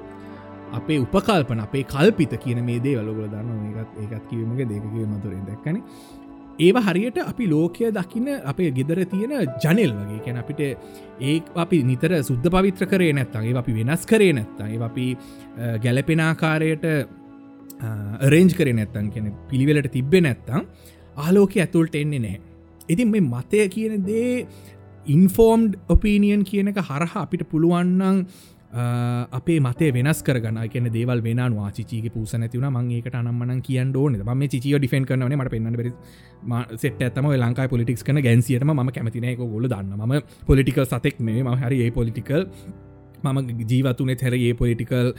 [0.78, 5.78] අපේ උපකල්පන අපේ කල්පිත කියන මේ දේ වලොගල දන්න ඒකත් ඒකත් කියීමගේ දෙකකිව මතුරෙන් දැක්කන.
[6.66, 10.20] ඒව හරියට අපි ලෝකය දකින්න අපේ ගෙදර තියෙන ජනෙල් වගේ.
[10.24, 10.60] කැන අපිට
[11.20, 15.06] ඒ අපි නිතර සුද්ධ පවිත්‍ර කරේ නැත්තගේ අපි වෙනස් කරේ නැත්තා ඒ අපි
[15.84, 16.86] ගැලපෙනාකාරයට
[18.34, 20.66] රේන්ජ් කරේ නැත්තන් කියන පිළිවෙලට තිබ්බෙ නැත්තම්
[21.16, 22.38] ආලෝක ඇතුල්ට එන්නේ නෑ
[22.88, 24.46] ඉතින් මේ මතය කියන දේ
[25.06, 28.26] ඉන්ෆෝර්ම්ඩ් ඔපීනියන් කියනක හරහ අපිට පුළුවන්නන්
[29.32, 30.58] අපේ මතේ වෙනස් කරගන්න.
[30.68, 34.12] කියන දේවල් වෙන වාචිචීක පූස නැතිවන මංඒකට අනම්මන කියන්න ඕන.
[34.14, 35.90] ම චිය ඩිෆෙන් කරන මට පෙන්න්න බෙර
[36.76, 41.56] සෙට ඇතම ලංකා පොලිටික්ස් කන ගැන්සියටම ම කැමතිනයක ගොල දන්න ම පොලිටිකල් සතෙක් මේ ම
[41.56, 42.46] හරි ඒ පොලිටිකල්
[43.22, 45.12] මම ජීවතුනෙ හැර ඒ පොලිටිකල්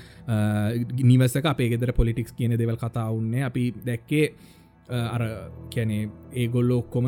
[1.03, 4.25] නිවසක අපේ ගෙදර පොලිටික්ස් කියන දෙවල් කතාවන්නේ අපි දැක්කේ
[4.91, 5.23] අර
[5.73, 7.07] කැනේ ඒගොල්ලො ඔක්කොම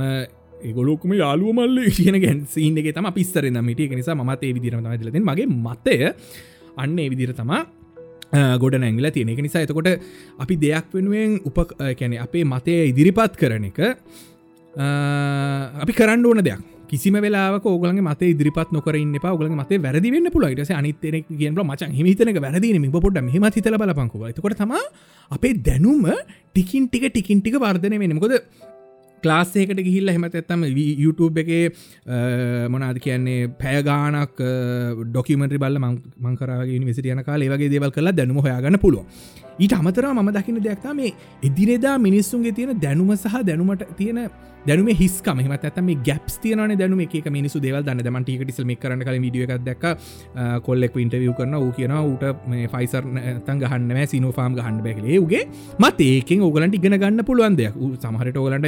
[0.64, 5.48] ඒගොලොක්ම යාලුව මල්ල කියන ගැන්සිීන එක තම පිස්සරෙන මිටිය නිසා මත් ඒ විදිරම ලති මගේ
[5.48, 5.96] මත්තය
[6.78, 7.64] අන්න ඒ විදිර තමා
[8.58, 9.42] ගොඩ නැංගල තියෙන එක.
[9.42, 9.90] නිසා එතකොට
[10.40, 11.58] අපි දෙයක් වෙනුවෙන් උප
[12.00, 13.80] කැනෙ අපේ මතය ඉදිරිපත් කරන එක
[15.84, 16.73] අපි කරන්න ඕන දෙයක්.
[16.94, 22.40] කිසිම වෙලා ෝගල මත ඉදිරිපත් නොකර ඉන්න පවගල මත වැරදිවෙන්න පුලයිට අනිතන කියෙන් මචන් හිතනක
[22.40, 24.76] වැරදින පොට මෙහම හිතල බලපංකුව කොට තම
[25.32, 26.06] අපේ දැනුම
[26.50, 28.36] ටිකින් ටික ටිකින් ටික වර්ධනය වෙනකොද
[29.24, 30.64] ලාස්සේකට ගිහිල්ල හෙමත ඇත්තම
[31.00, 31.52] YouTube එක
[32.70, 34.42] මොනාද කියන්නේ පෑගානක්
[35.06, 39.06] ඩොකමට බල මංකරගේ නිසිටියන කාල ඒවගේ දේවල් කලා දැනුම හොයාගන්න පුළුව
[39.60, 44.28] ඊට අමතර ම දකින දෙයක්තා මේ එදිනෙදා මිනිස්සුන්ගේ තියෙන දැනුම සහ දැනුමට තියෙන
[44.68, 45.40] දැනුම හිස්කම.
[45.40, 47.02] හමත් ඇතම ගැප්ස් තියන දැනුම.
[47.02, 48.04] එක මිනිසු දෙවල් දන්න.
[48.04, 49.84] දමට ටිකටිසල් මේ කරන කල විඩිය එකක් දැක්
[50.64, 53.04] කොල්ලෙක් ඉන්ටවිය කරන ූ කියන ඌට මේ ෆයිසර්
[53.48, 55.44] තන් ගහන්න සිනු ෆාම් ගහන්න බැකලේ ගේ
[55.80, 57.76] මත ඒකෙන් ඕගලන්ට ඉගෙන ගන්න පුළුවන් දෙයක්.
[57.98, 58.68] සමහට ඕගලන්ට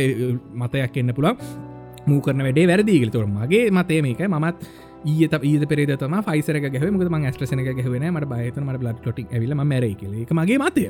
[0.55, 1.35] මතයක් එන්න පුළා
[2.07, 4.55] මූ කරන වැඩේ වැරදිීගල තුර මගේ මතේ මේක මත්
[5.05, 9.27] ඊත ඊද පෙරේද තම ෆයිසර ගැහ මක ම ස්ට්‍රසන ගැහවෙන මට බයත මට බ්ලඩ් ලොටි
[9.31, 10.89] ඇවිල මැර එක මගේ මතය.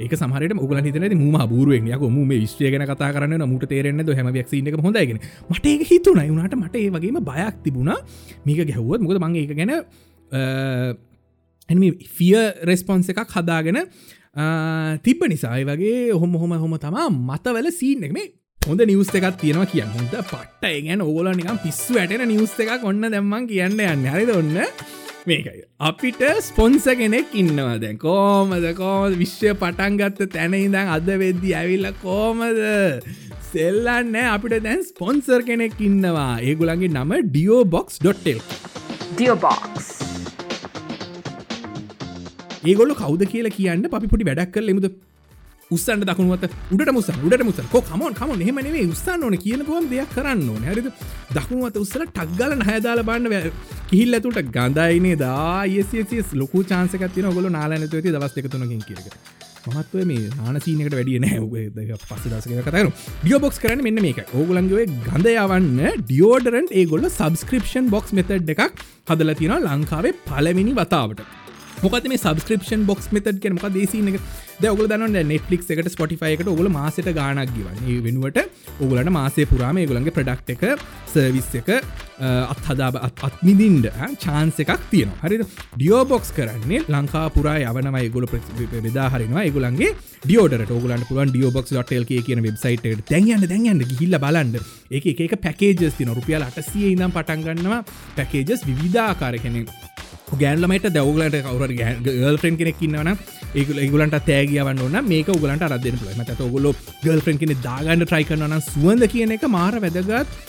[0.00, 4.16] ඒක සමහරට මුගල හිතන මුම බූරුවෙන් යක මුම විශ්ය ගැන කතා කරන්න මුට තේරෙන්න්න ද
[4.16, 4.76] හැම ක්සින එක.
[4.78, 7.98] හොඳගෙන මට ඒක හිතුනයි වුණට මට ඒ වගේම බයක් තිබුණා.
[8.46, 9.72] මේක ගැහුවත් මුකද මං ඒක ගැන
[11.68, 11.80] එම
[12.16, 13.82] ෆිය රෙස්පොන්ස එකක් හදාගෙන
[15.02, 18.12] තිබ්බ නිසායි වගේ හොම හොම හොම තමා මතවල සීන් එක.
[18.12, 19.92] මේ හොඳ නිවස් එකක් තියෙනවා කියන්න.
[19.92, 24.10] හොඳ පට්ට ගැන ඕල නිකම් පිස්සු ඇටෙන නිවස් එකක් ඔන්න දැම්මන් කියන්න යන්න.
[24.14, 24.56] හරිද ඔන්න?
[25.30, 25.62] මේකයි.
[25.88, 27.76] අපිට ස්පොන්ස කෙනෙක් ඉන්නවා.
[27.84, 32.62] දැන් කෝමද කෝමද විශ්වය පටන්ගත්ත තැන ඉඳං අද වෙද්දි ඇවිල්ල කෝමද
[33.52, 36.32] සෙල්ලන්න අපිට දැන් ස්පොන්සර් කෙනෙක් ඉන්නවා.
[36.48, 38.40] ඒගුලන්ගේ නම ඩියෝ බොක්ස්.ටෙල්
[39.14, 39.88] ඩියෝබොක්ස්
[42.70, 44.86] ඒගොල්ල කවද කියලා කියන්න අපි පොඩි වැඩක් කල එමුද
[45.76, 50.48] උස්සන්න දකුණුවත උඩට මුස උඩට මුස කෝ කමොන් කම හෙමනේ උස්සන්න ඕන කියනකොම් දෙයක් කරන්න
[50.48, 50.64] ඕන.
[50.70, 50.88] හරිද?
[51.36, 53.52] දකුණුවත උස්සල ටක්ගල නහදාල බන්න
[53.90, 59.16] කිහිල් ඇතුට ගඳයිනේ දායසිස් ලොකු චාන්සකත්තින ගොල නාලනත ඇති දවස් එකතුනකින් කියරක
[59.66, 61.38] මහත්ව මේ නානසීනකට වැඩිය නෑ.
[62.02, 62.88] පස්ස දසක කතර
[63.22, 69.54] ඩියෝබොක්ස් කරන මෙන්න මේක ඕගුලන්ගේ ගඳ යවන්න ඩියෝඩරන්් ඒගොල්ල සබස්ක්‍රපෂන් බොක්ස් මෙතඩ් එකක් හදල තින
[69.60, 71.41] ලංකාවේ පලමිනි වතාවට.
[71.82, 74.20] මොකද මේ සබස්ක්‍රපෂන් බොක්ස් මෙතඩ් කෙන මොක දේසින එක.
[74.64, 77.98] ඔගල දන්න නෙට්ලික් එකට ස්පොටිෆයි එකට ඔගල මාසට ගානක් ගවන්නේ.
[78.06, 78.38] වෙනුවට
[78.80, 81.70] ඔගලට මාසේ පුරාම ගොළන්ගේ ප්‍රඩක්් එක සර්විස් එක
[82.20, 88.26] අත්හදාබ අත්මිදින්ඩ චාන්ස එකක් තියෙන හරි ඩියෝබොක්ස් කරන්නේ ලංකා පුරා යවනමයි ගොල
[88.78, 89.90] බෙදාහරනවා ගුලන්ගේ
[90.24, 94.60] ඩියෝඩට ඔගලන් පුලන් ඩියෝබොක්ස්.ටල් කියන වෙබ්සයිට දැන්යන්න දැන්යන්න ගිහිල්ල බලන්ඩ
[94.92, 97.82] එක එක පැකේජස් තින රුපියල් අටසිය ඉදම් පටන්ගන්නවා
[98.16, 99.66] පැකේජස් විධාකාර කෙනෙ
[100.40, 101.72] ගෑන්ලමට දවගලට කවර
[102.06, 103.10] ගල්ෆෙන් කෙනෙක් ඉන්නවන
[103.54, 106.70] ඒකල ගලන්ට තෑගවන්න ඕන මේක උගලන්ට අරදෙන පල මත ඔගොල
[107.04, 110.40] ගල්ෆෙන් කෙනෙ දාගන්න ට්‍රයි කරන සුවන්ද කියන එක මාර වැදගත්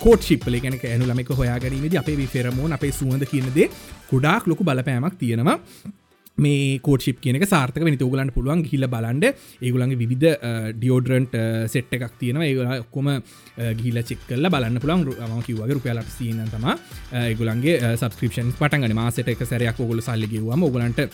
[0.00, 3.62] කෝට ශිප්ල කෙනෙ ඇනු ලමක හොයාගරීමද අපේ ෆෙරමෝන් අපේ සුවඳ කියනද
[4.10, 5.58] කුඩාක් ලොකු බලපෑමක් තියෙනවා.
[6.38, 7.96] මේ කෝට්ෂිප් කියනක සාර්ථක වෙනි.
[7.96, 9.24] තුගලන්ට පුළුවන් හිල්ල බලන්ඩ
[9.60, 10.26] ඒගුලන්ගේ විධ
[10.76, 11.34] ඩියෝඩරන්ට්
[11.68, 13.10] සෙට් එකක් තියෙන ඒ ඔක්කොම
[13.80, 16.68] ගිල්ල චෙක්කල්ල බලන්න පුළන් ම කිවගේ රුපියලක් සීන තම
[17.22, 21.04] ඒගුලන්ගේ සබස්ක්‍රපෂන් පටන්ගන මාසට එක සැරයක් ඔගොල සල්ලිගවම ඔගලන්ට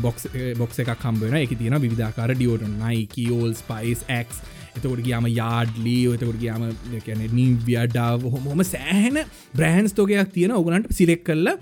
[0.00, 4.40] බොක්ස් බොක්ස එකක් කම්බෙන එක තියෙන විධාකාර ඩියෝඩන් නයි කියෝල් ස්පයිස් ක්
[4.76, 6.66] එතකොට ගයාම යාඩ්ලී එතකොට ගයාම
[7.06, 9.22] කැන නීවියඩාව හොම සෑහන
[9.54, 11.56] බ්‍රහන්ස් තෝකයක් තියෙන ඔගලන්ට සිලෙක් කල්ල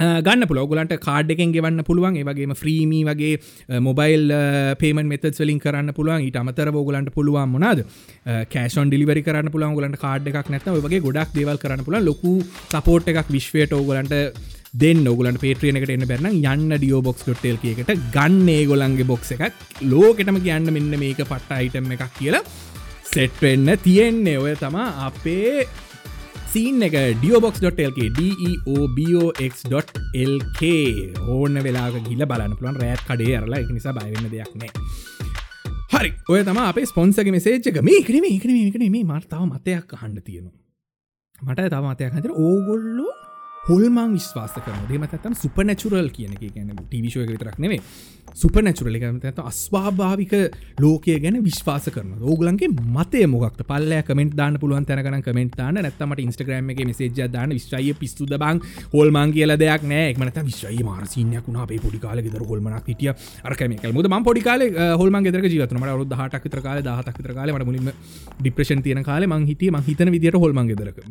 [0.00, 2.14] ගන්න පුල ගලන්ට කාඩ් එකෙන් ගෙවන්න පුළුවන්.
[2.20, 4.24] ඒවගේම ්‍රීමී වගේ මොබයිල්
[4.82, 6.24] පේමන් මෙත වලින් කරන්න පුළුවන්.
[6.28, 7.84] ඊට අමතර ෝගලන්ට පුළුවන් මොනාද
[8.54, 12.32] කෑෂන් ඩිලිවරි කරන්න පුළන් ගලන්ට කාඩ් එකක් නැත වගේ ගොඩක් දේවල් කරන්න පුළ ලොකු
[12.72, 14.16] සපෝට් එකක් විශ්වයට ඕගලන්ට
[14.80, 15.04] දෙන්න.
[15.12, 19.52] ඔගලන්ට පේට්‍රියනකට එන්න බැරන යන්න ඩියෝ බොක්ස් ටෙල් එකට ගන්නේ ගොලන්ගේ බොක්ස එකක්.
[19.92, 22.44] ලෝකෙටම කියන්න මෙන්න මේක පට්ට අයිටම් එකක් කියලා
[23.12, 24.38] සෙට්වෙන්න තියෙන්නේ.
[24.38, 25.66] ඔය තමා අපේ
[26.50, 29.50] සීන් එක ඩියෝබොක්ස්.ල්ක DEOBOX.LK
[31.30, 34.70] ඕන්න වෙලා ගිල බලන්න පුළන් රෑත් කඩේ අරලා එක නිසා බයවෙන්න දෙයක් නෑ.
[35.94, 36.10] හරි.
[36.28, 40.58] ඔය තම අපේ ස්පොන්සගේ මෙසේච්ක මේ කරම ඒකන මේකන මේ මර්තාව මතයක් හන්ඩ තියෙනවා.
[41.42, 43.12] මට තව මතයක් හතර ඕගොල්ලෝ
[43.70, 46.42] හොල්මං විශ්වාස කරන දෙමතත්තම් සුපනැචුරල් කියන එක.
[46.54, 47.80] ගැන ටිවිශය විතරක් නෙවේ
[48.40, 50.32] සුපනැචුරල ඇත අස්වාභාවික
[50.84, 55.78] ලෝකය ගැන විශ්වාස කරන ඕගලන්ගේ මතය මොක් පල්ල කමෙන්ට දාන්න පුළුවන් තැනකන කමෙන්ට දාන්න.
[55.86, 57.54] නැත්තමට ඉස්ට්‍රග්‍රම එක මෙසේජ දාන්න.
[57.58, 58.60] විශ්වය පිස්තුද බං?
[58.94, 60.10] හොල්මන් කියල දෙයක් නෑ.
[60.18, 61.62] මනත විශ්වයි මාරසිනයක් වුණ.
[61.66, 63.14] අපේ පොඩිකාල ෙදර හොල්මනක් හිටිය.
[63.44, 64.66] අරකම මුද ම පොඩිකාල
[65.00, 67.94] හොල්ම ෙදර ජීවතනට රුද හටක් විතර කාල දහතක් විතර කාල මට මුලින්ම
[68.42, 69.70] ඩිප්‍රේෂන් තියෙන කාල මං හිටිය.
[69.70, 71.04] ම හිතන විදිට හොල්මන් ගෙදරක.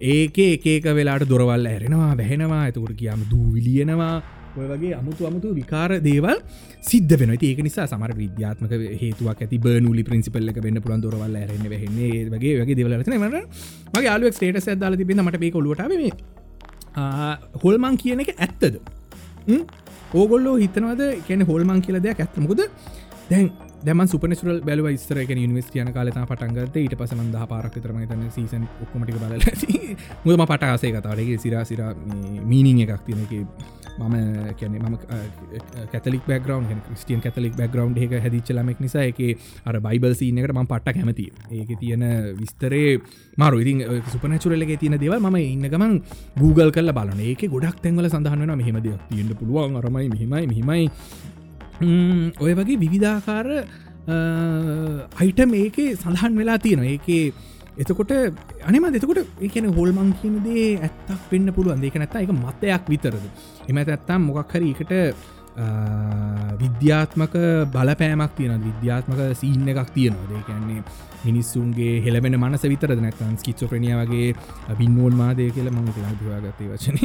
[0.00, 4.14] ඒක ඒක වෙලාට දොරවල් ඇරෙනවා වැහෙනවා ඇතකට කියම දූවිලියනවා
[4.56, 6.38] ඔය වගේ අමුතු අමුතු විකාර දේවල්
[6.80, 11.66] සිද්ධ වෙන ඒක නිසා සමර විද්‍යාත්මක හේතුවක් ඇති බර්නුලි ප්‍රින්සිපල්ල එක වෙන්න පුළන් දොරවල් ඇරන්න
[11.68, 13.42] වෙහෙන්නේ වගේ වගේ දෙවලන මට
[13.94, 16.12] මගේ අලුවක් ස්ටේට ඇදාල තිබෙන මට මේක ඔලුවට මේ
[17.62, 18.78] හොල්මං කියන එක ඇත්තද?
[20.14, 21.02] ඕගොල්ලෝ හිතනවද?
[21.26, 22.66] කියන හොල්මං කියල දෙයක් ඇත්තමකුද
[23.30, 23.50] දැන්
[23.84, 29.12] දැම සුපනසුරල් බැලව ස්තරක නිවස්ටියන කාලත පටන්ගත ඊට පස මන්ද පාරක් තරම තන්න සීසන් ඔක්කමටි
[29.14, 29.34] බල
[30.24, 31.82] මුදම පටාසේ කතාරගේ සිරා සිර
[32.44, 33.34] මීනිං එකක් තියෙනක
[33.98, 34.14] මම
[34.60, 34.96] කැනෙ මම
[35.92, 39.20] කතලික් බැග්‍රවන්් ක්‍රස්ටියන් කතලික් බැග්‍රවන්් එක හැදිච්ච ලමෙක් නිසා එක
[39.66, 42.04] අර බයිබල් සීනකට ම පට්ට කැමති ඒක තියෙන
[42.40, 42.98] විස්තරේ
[43.36, 43.60] මාරු.
[43.60, 45.94] ඉතින් සුපනචුරලගේ තියෙන දේවල් ම ඉන්න ගමන්
[46.40, 49.76] Google කල බලන ඒක ගොඩක් තැන්වල සඳහන්න මෙහෙමද තියෙන්ට පුළුවන්.
[49.76, 50.90] අරමයි මෙහිමයි මෙහිමයි.
[51.80, 53.48] ඔය වගේ විවිධාකාර
[55.20, 57.32] අයිටම් ඒකේ සඳහන් වෙලා තියෙන ඒකේ
[57.76, 58.12] එතකොට
[58.64, 63.24] අනම දෙතකොට ඒකන හොල්මං කියනදේ ඇත්තක් වෙන්න පුළුවන් දෙක නැත්ත එක මතයක් විතරද?
[63.68, 64.92] එම ඇත්තම් මොකක් හරි එකට
[66.62, 67.34] විද්‍යාත්මක
[67.74, 70.80] බලපෑමක් තියෙන විද්‍යාත්මක සීන්න එකක් තියෙනවා දෙකන්නේ
[71.24, 74.34] මිනිස්සුන්ගේ හෙළවෙන මනස විතර නැතන් ස්කිච්චෝප්‍රනිය වගේ
[74.78, 75.88] බින්නෝන් මාදය කියල මම
[76.30, 76.98] ලාගත්තේ වචන.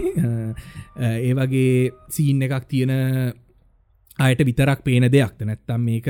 [1.26, 2.92] ඒ වගේ සීන්න එකක් තියෙන
[4.20, 6.10] අයට විතරක් පේන දෙයක්ද නැත්තම් මේක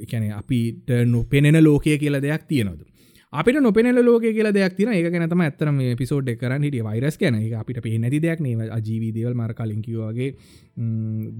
[0.00, 2.82] එකන අපිට නොපෙනෙන ලෝකය කියලා දෙයක් තියෙනවද?
[3.32, 6.82] අපිට නොපෙනල ලෝක කියල දෙයක් තින ඒක නතම ඇතරම පිසෝඩ් කරන්න හිටිය.
[6.82, 8.68] වෛරස් කැන එක අපිට පේ නැති දෙයක් නේ.
[8.80, 10.34] ජීවී දේවල් මර කලින්කිවගේ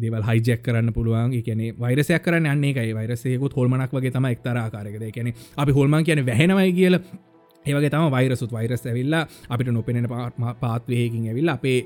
[0.01, 1.37] දෙවල් හයිජක් කරන්න පුළුවන්.
[1.41, 6.73] කියන වෛරසයක් කරන්න අන්නේ එකයි වෛරසයකුත් හොල්මනක් වගේ තම එක්තරාකාරකද කියන අපි හොල්මන් කියන වැහෙනවයි
[6.73, 6.99] කියල
[7.67, 10.09] ඒවගේ තම වෛරසුත් වෛරස් ඇවිල්ලා අපිට නොපෙනෙන
[10.61, 11.79] පාත්වයකින් ඇවිල්ල අපේ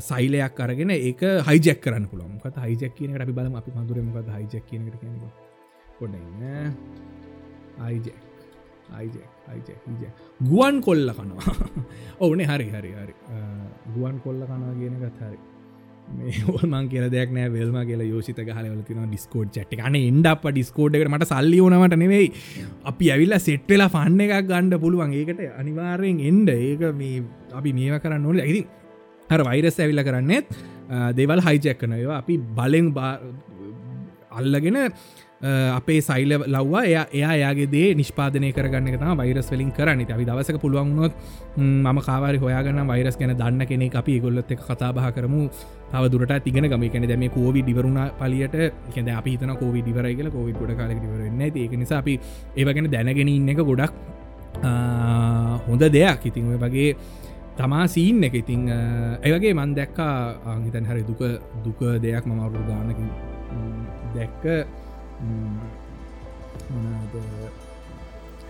[0.00, 2.38] සයිලයක් අරගෙන ඒක හයිජක් කරන්න පුළුවන්.
[2.44, 3.54] ත් හයිජක් කියනට අපි බලම.
[3.54, 5.14] අපි මදුරමකත් හයිජක් කියනට කියන
[5.98, 6.14] පොඩ
[7.78, 8.08] අයිජක්
[8.92, 9.16] අයිජ
[10.42, 11.54] ගුවන් කොල්ල කනවා.
[12.20, 13.14] ඕනේ හරි හරි හරි.
[13.94, 15.38] ගුවන් කොල්ල කනවා කියනකත් හරි.
[16.12, 20.98] මේමන් කියල දෙයක් නෑ වෙල්ම කියලා යෝසිත හලවල තින ඩිස්කෝඩ් චට් අන එන්ඩ අප ඩිස්කෝඩ්
[20.98, 22.28] එකට මට සල්ලි ඕනට නෙවෙයි.
[22.90, 25.16] අපි ඇවිල්ලා සෙට්වෙලා ෆන්න එකක් ගණ්ඩ පුළුවන්.
[25.20, 27.24] ඒකට අනිවාරයෙන් එන්ඩ ඒක මේ
[27.60, 28.40] අපි මේව කරන්න ඕන.
[28.46, 28.62] ඇති
[29.32, 30.56] හර වෛරස් ඇවිල්ල කරන්නෙත්
[31.18, 32.92] දෙවල් හයිජැක් කන ඒවා අපි බලෙන්
[34.38, 34.78] අල්ලගෙන
[35.78, 36.82] අපේ සයිල ලව්වා.
[36.88, 40.04] එය එයා යාගේ දේ නිෂ්පාදනය කරගන්න තම වෛරස් වලින් කරන්න.
[40.16, 41.12] අපි දවසක පුළුවන්නොත්
[41.56, 44.20] මම කාවාරි හොයාගන්න වෛරස් ගැන දන්න කෙනෙ අපි.
[44.20, 45.48] ගොල්ලොත් එක කතාබහ කරමු.
[45.94, 46.84] තව දුරට තිගෙන ගම.
[46.92, 48.56] කැන දැම කෝවි ඩිවරුණ පලියට
[48.94, 52.14] කෙද අපි තන කෝවි ඩිවරයි කියල කෝවි ගොඩ කාල ඩිවරන්න ඒක නිසා අපි
[52.60, 53.92] ඒවගෙන දැනගෙන ඉන්න එක ගොඩක්
[55.68, 56.20] හොඳ දෙයක්.
[56.30, 56.90] ඉතින් වගේ
[57.58, 58.62] තමා සීන් එක ඉතිං
[59.26, 60.14] ඒවගේ මන් දැක්කා
[60.52, 61.20] අංහිතන් හරි දුක
[61.66, 63.08] දුක දෙයක් මම අවුරු ගානකින්
[64.14, 64.42] දැක්ක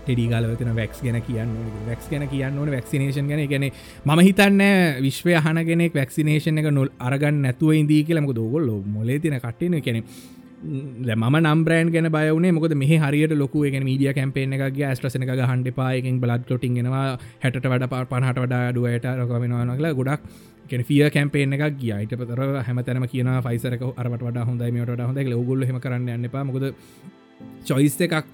[0.05, 1.51] ටෙඩිගලවතන වැක්ස් ගැන කියන්න
[1.87, 3.43] වැක්ස් ගැන කියන්න ඕන වැක්සිනේෂන් ගැන.
[3.47, 3.65] ගැන
[4.05, 4.63] ම හිතන්න
[5.01, 10.01] විශ්වය හනගෙනෙක් වැක්සිනේෂන් එක නොල් අරගන්න නැතුව ඉදී කියලමක දෝගොල්ල මොලේ තින කට්ටන කෙනෙ
[11.15, 15.73] ම නම්බරන් ගැන බයවන මොකද මේ හරියට ලොක එක මීඩිය කැම්පේන එක ස්ට්‍රසන එක හන්ඩ
[15.73, 17.05] පායකින් බලත් ලොටින්ගෙනවා
[17.39, 20.21] හැට වඩ පා පහට වඩා දුවට රකවෙනවා කියලා ගොඩක්
[20.67, 25.45] කෙන ිය කැම්පේන එක ගියයිට පතර හැම තැනම කියන ෆයිසරක අරට වඩ හොඳයි මට හොඳ
[25.45, 26.65] ගොල්ල හෙම කරන්න යන්නපා මොකද
[27.63, 28.25] චොයිස් එකක්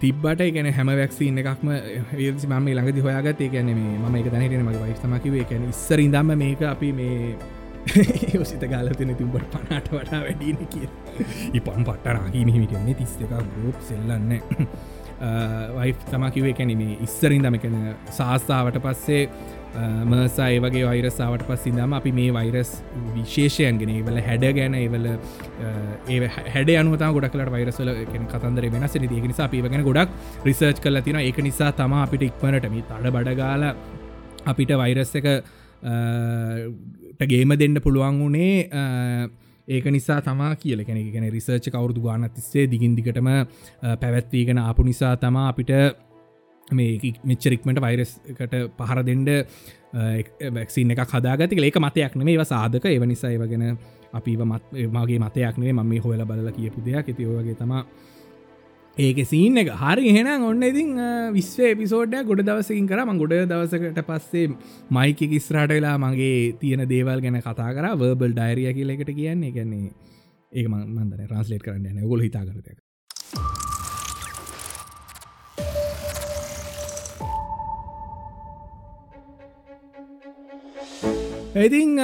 [0.00, 4.82] තිබ්බට ගැන හැම වැක්සින්න එකක්ම ඒසි මම ළඟදි හොයාගත ගැන මේ ම එක දැනටන මගේ
[4.84, 7.36] වයිස්තමකිවේ කැන ඉස්සර ඉදම්ම මේක අපි මේ
[8.34, 10.88] යෝසිත ගාලතන තිබට පනාට වඩා වැඩීන කිය
[11.52, 14.32] ඉපන් පට්ටරාගීම හිමිටන්නේ තිස් එකක් ගෝප් සෙල්ලන්න.
[15.76, 17.76] වයි තමකිවේ කැනීමේ ඉස්සරින්දම කැන
[18.10, 19.22] සාස්ථාවට පස්සේ
[20.04, 22.70] මසා ඒවගේ වෛරසාාවට පස්සිදම අපි මේ වෛරස්
[23.14, 27.92] විශේෂයන්ගෙන වල හැඩ ගැන ඒවල ඒ හැඩ අනුතා ගොඩක්ලට වෛරසල
[28.26, 32.68] කතන්දර වෙනස් ති ගෙන නිසා පිවගෙන ගොඩක් රිසර්ච් කල තින එක නිසා තම අපිට ඉක්මනට
[32.68, 33.66] මේ තඩ බඩගාල
[34.46, 35.26] අපිට වෛරස් එක
[37.26, 38.54] ගේම දෙන්න පුළුවන් වුණේ
[39.68, 40.84] ඒක නිසා තමා කියල.
[40.84, 43.28] කෙනෙ ගැන රිසර්ච් කවුරුදු ගාන තිස්සේ දිගින්දිකටම
[44.00, 45.72] පැවැත්වීගෙන ආපු නිසා තමා අපිට
[46.72, 49.30] මේ මෙච්චරික්මට වෛරස්කට පහර දෙන්ඩ
[50.52, 52.84] වැක්සින් එක හදාගති ඒක මතයක් නෙේ සාධක.
[52.84, 53.78] ඒව නිසා ඒවගෙන
[54.12, 57.08] අපි මගේ මතයක් නේ ම මේ හොල බල කියපු දෙයක්.
[57.08, 57.84] ඇතිවගේ තමා
[58.96, 59.68] ඒක සීන් එක.
[59.68, 60.90] හරි එහෙනම් ඔන්න ඉතින්
[61.32, 64.48] විශ්ව පිසෝඩ්ඩ ගොඩ දවසකින් කරම ගොඩ දවසකට පස්සේ
[64.90, 67.92] මයික කිස්රාට වෙලා මගේ තියෙන දේවල් ගැන කතා කර.
[67.94, 69.52] වර්බල් ඩයිරිය කියල එකට කියන්නේ.
[69.52, 69.92] ගැන්නේ
[70.52, 72.44] ඒක මන්දර රන්ස්ලේට කරන්න ගොල හිතා
[81.56, 81.96] ඉතින්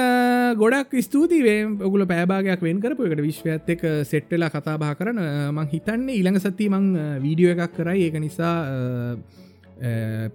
[0.57, 5.19] ගොඩක් ස්තුතිවේ ඔගුල පෑභාගයක් වෙන් කරපු එකට විශ්වඇත් එක සෙට්ටලා කතා බා කරන
[5.53, 6.87] මං හිතන්නේ ඉළඟ සති මං
[7.25, 8.07] වීඩියෝ එකක් කරයි.
[8.07, 8.55] ඒක නිසා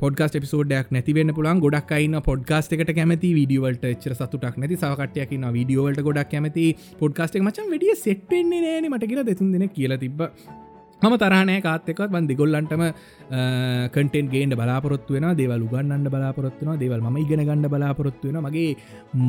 [0.03, 4.79] පොඩ්ගස් පිසෝඩයක් නැතිවෙන්න පුළන් ගොඩක් අයින්න පොඩ්ගස්ට එකට කැමති වීඩියවලට එච්චර සතුටක් නැති.
[4.85, 6.69] සවකටයකින්න වීඩියෝවලට ගොඩක් කැමති.
[7.03, 10.23] පොඩ්ගස්ට මචන් වැඩිය සෙට්ෙන්නේ නෑන මට කියලා දෙතුන් දෙන කියලා තිබ
[11.03, 12.83] මම තරහනය කාත්තෙකත් බන් දෙගොල්ලන්ටම
[13.95, 18.71] කටෙන් ගේන්ට බලාපොරොත්තු වෙන දේවල් උගන්නන්න බලාපොරොත්තුන දේවල් ම ඉගෙන ගන්න බලාපොරොත්තු වෙන මගේ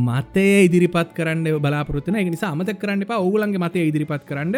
[0.07, 3.19] මතය ඉදිරිපත් කරන්න බලාපොරත්තුන එක නිසා අමත කරන්න එපා.
[3.27, 4.55] ඔගුලන්ගේ මතය ඉදිරිපත් කරන්න.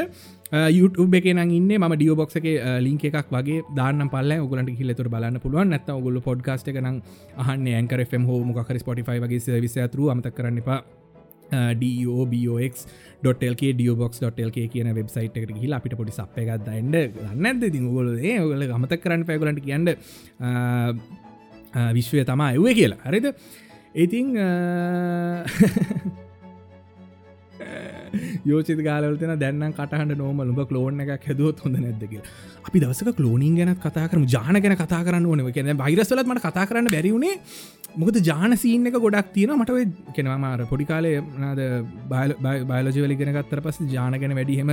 [0.78, 2.47] YouTube එක ඉන්න ම ඩියෝබොක්ක
[2.88, 5.69] ලින්ක එකක් වගේ දාන්න පල්ල ගලට හිලතුර බලන්න පුළුවන්.
[5.76, 6.89] නැත ඔගුල පොඩ්කාස්ට එකන
[7.38, 10.82] අහන්න ඇන්කර ම් හෝ මොකර ස්පොටිෆයි වගේ විසයතුරු අමත කරන්න එපා.
[11.82, 16.96] ඩෝබක්.ල්ක ඩියෝබොක්ස්.ල්ක කියන වෙබ්සයිට් එකට හිලා අපිට පොඩි සප් එකක් දන්න.
[17.46, 18.10] නැද ති ගොල
[18.54, 19.88] ඔල ගමත කරන්න පැගලට කියන්න.
[21.98, 23.02] විශ්වය තමා එවේ කියලා.
[23.06, 23.28] හරිද?
[23.96, 24.28] ඉතිං
[28.46, 32.14] යෝචිත ගාලවලතන දැන්න කටහට නෝම ලුඹ කලෝන එක හැදුවත් හොඳ නැදක
[32.68, 34.24] අපි දවසක කලෝනින් ගැන කතා කරම.
[34.26, 37.36] ජාන ගැන කතා කරන්න ඕනව කියන වෛරස්වලත් මට කතා කරන්න බැරිවුණේ
[38.00, 41.62] මොකද ජාන සීන් එක ගොඩක් තියෙන මට කෙනවාමාර පොඩි කාලේ නද
[42.70, 44.72] බයලජවලි ගෙන ගත්තර පස් ජාන ගැන වැඩිහෙම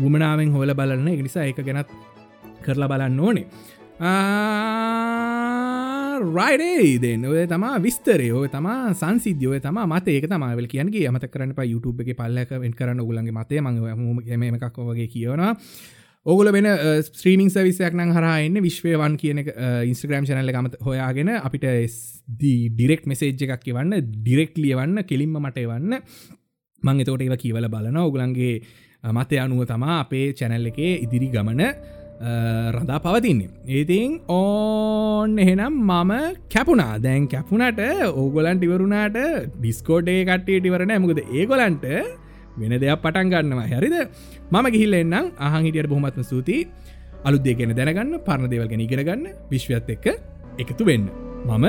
[0.00, 1.08] උමනාවෙන් හොල බලන්න.
[1.14, 1.90] එක නිසා එක ගැනත්
[2.64, 3.46] කරලා බලන්න ඕනේ.
[6.24, 11.52] රයිඩේ දෙන්න ඔය තමා විස්තරය ඔය තමා සංසිද්ධියෝය තම මත ඒක තමයිවල් කියන්ගේ අමත කරන්න
[11.72, 13.60] YouTube එක පල්ලක වෙන් කරන්න ගුලන්ගේ මතය.
[13.60, 15.52] මං එකක් වගේ කියවනවා.
[16.26, 16.66] ඕගල වෙන
[17.06, 19.40] ස්ත්‍රීමිං සවිසයක් නං හරන්න විශ්වයවන් කියන
[19.88, 21.66] ඉන්ස්ට්‍රග්‍රම් චනල්ල ගමත හොයාගෙන අපිට
[22.38, 25.98] ඩිරෙක් මෙසේජ් එකක් කියවන්න ඩිරෙක් ලියවන්න කෙලින්ම මට එවන්න.
[26.82, 28.54] මං එතෝට ඒව කියවල බලන ඔගුලන්ගේ
[29.18, 31.62] මතය අනුව තමා අපේ චැනල් එකේ ඉදිරි ගමන
[32.72, 33.50] රඳා පවතින්නේ.
[33.68, 36.12] ඒතින් ඕන්න එහෙනම් මම
[36.48, 36.96] කැපුණා.
[36.98, 37.84] දැන් කැපුණට
[38.14, 39.20] ඕගොලන්ට ඉවරුණාට
[39.58, 41.84] ඩිස්කෝඩේ කට්ටියට ඉවරණ ඇමකද ඒගොලන්ට
[42.56, 43.68] වෙන දෙයක් පටන් ගන්නවා.
[43.68, 43.96] හැරිද?
[44.54, 45.32] මම ගිහිල්ල එන්නම්.
[45.46, 46.68] අහන් හිටියට බොහොමත්ම සූතියි
[47.28, 50.06] අලුදේ ගැන දැනගන්න පරණ දේවල් ගැන ඉගෙනගන්න විශ්වයත් එක්ක
[50.62, 51.08] එකතු වෙන්න.
[51.50, 51.66] මම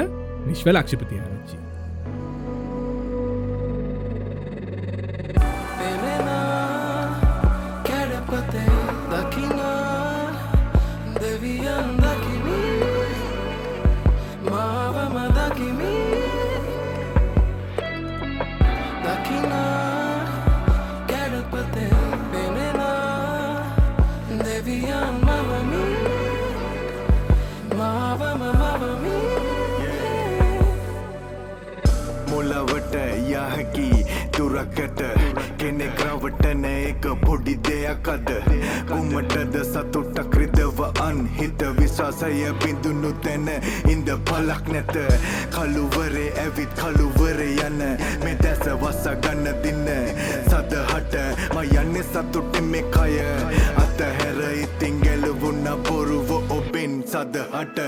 [0.50, 1.16] විශ්ව ලක්ෂපති
[34.66, 35.02] තුරකට
[35.58, 38.30] කෙනෙක් රවටන එක පොඩි දෙයක් අද.
[38.88, 43.48] කුමටද සතුටක් රිදව අන්හිත විශ්වාසය බිඳුණු තැන
[43.90, 44.96] ඉන්ද පලක් නැත.
[45.52, 47.78] කළුවරේ ඇවිත් කළුවරේ යන
[48.24, 49.88] මේ දැස වස ගන්න දින්න
[50.50, 51.16] සදහට
[51.54, 53.22] ම යන්නේ සතුටෙන් මේ කය.
[53.84, 57.80] අතහැර ඉතින් ගැලවුණ බොරුව ඔබෙන් සදහට.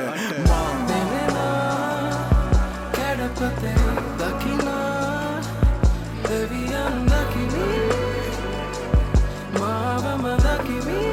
[0.46, 2.22] මං දෙනෙනා
[2.92, 3.76] කැඩපතේ
[4.20, 4.57] දකිනා
[6.30, 7.68] දෙවියන් දකිමි
[9.60, 11.04] මාවම දකිමි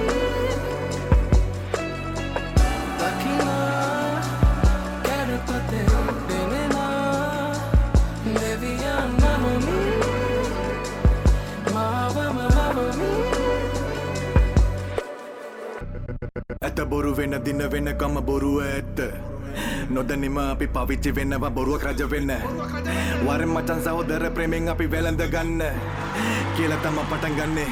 [2.99, 4.23] දකිනා
[5.05, 5.87] කැඩපතේ
[6.29, 7.53] දෙනෙනා
[8.35, 9.83] දෙවියන් මමමි
[11.71, 13.13] මාවම මමමි
[16.61, 19.34] ඇත බොරු වෙන දින වෙනකම බොරුව ඇත්ත
[19.91, 22.33] නොදනිම අපි පවිච්චි වෙන්නවා බොරුවක් රජ වෙන්න.
[23.27, 25.63] වරෙන් මචන් සහෝදර ප්‍රේමෙන් අපි වැළඳ ගන්න
[26.57, 27.69] කියල තම පටන් ගන්නේ.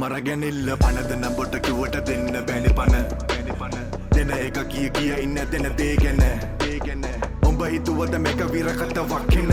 [0.00, 2.94] මරගැනිල්ල පනදන බොට කිවට දෙන්න බැනි පන.
[4.14, 6.22] දෙන එක කිය කිය ඉන්න දෙන දේ ගැන.
[7.48, 9.52] උඹ හිතුවද මේක විරකත වක්කින.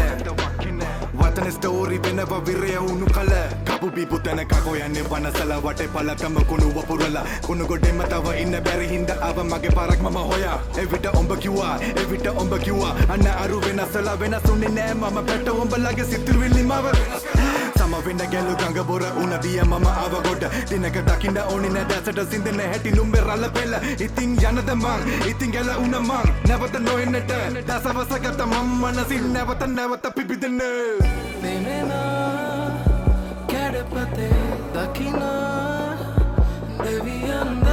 [1.27, 3.31] වතන ස්ටෝරි වෙනව විරයවුණු කල.
[3.67, 9.11] කපු පිපු තැන කකොයන්නේ පනසල වට පලකම කුණු වපුරලා කුණු ගොඩෙම තව ඉන්න බැරි හින්ද
[9.21, 10.57] අව මගේ පරක් මම හොයා.
[10.77, 12.95] එවිට ඔඹ කිව්වා එවිට ඔඹ කිව්වා.
[13.09, 15.23] අන්න අරු වෙනසල වෙනසුන්නේ නෑ මම.
[15.27, 17.56] පැට ඔඹලගේ සිතුවිලි මව.
[17.87, 20.43] සම වෙන්න ගැලු ගඟ බොර උන දිය මම අවගොඩ.
[20.69, 23.73] දිනක දකින්න ඕනි නෑ දැසට සිඳන හැටි නුම්බෙ රල්ල පෙල්ල
[24.05, 25.05] ඉතින් යනද මං?
[25.31, 26.27] ඉතින් ගැල උන මං?
[26.49, 27.31] නැවත නොෙන්නට
[27.69, 30.59] දසවසගත මම් මනසින් නැවත නැවත පිපිදන්න
[31.43, 32.67] දෙනෙනා
[33.47, 34.43] කැඩපතේ
[34.75, 35.95] දකිනා
[36.83, 37.66] දෙවියන් ද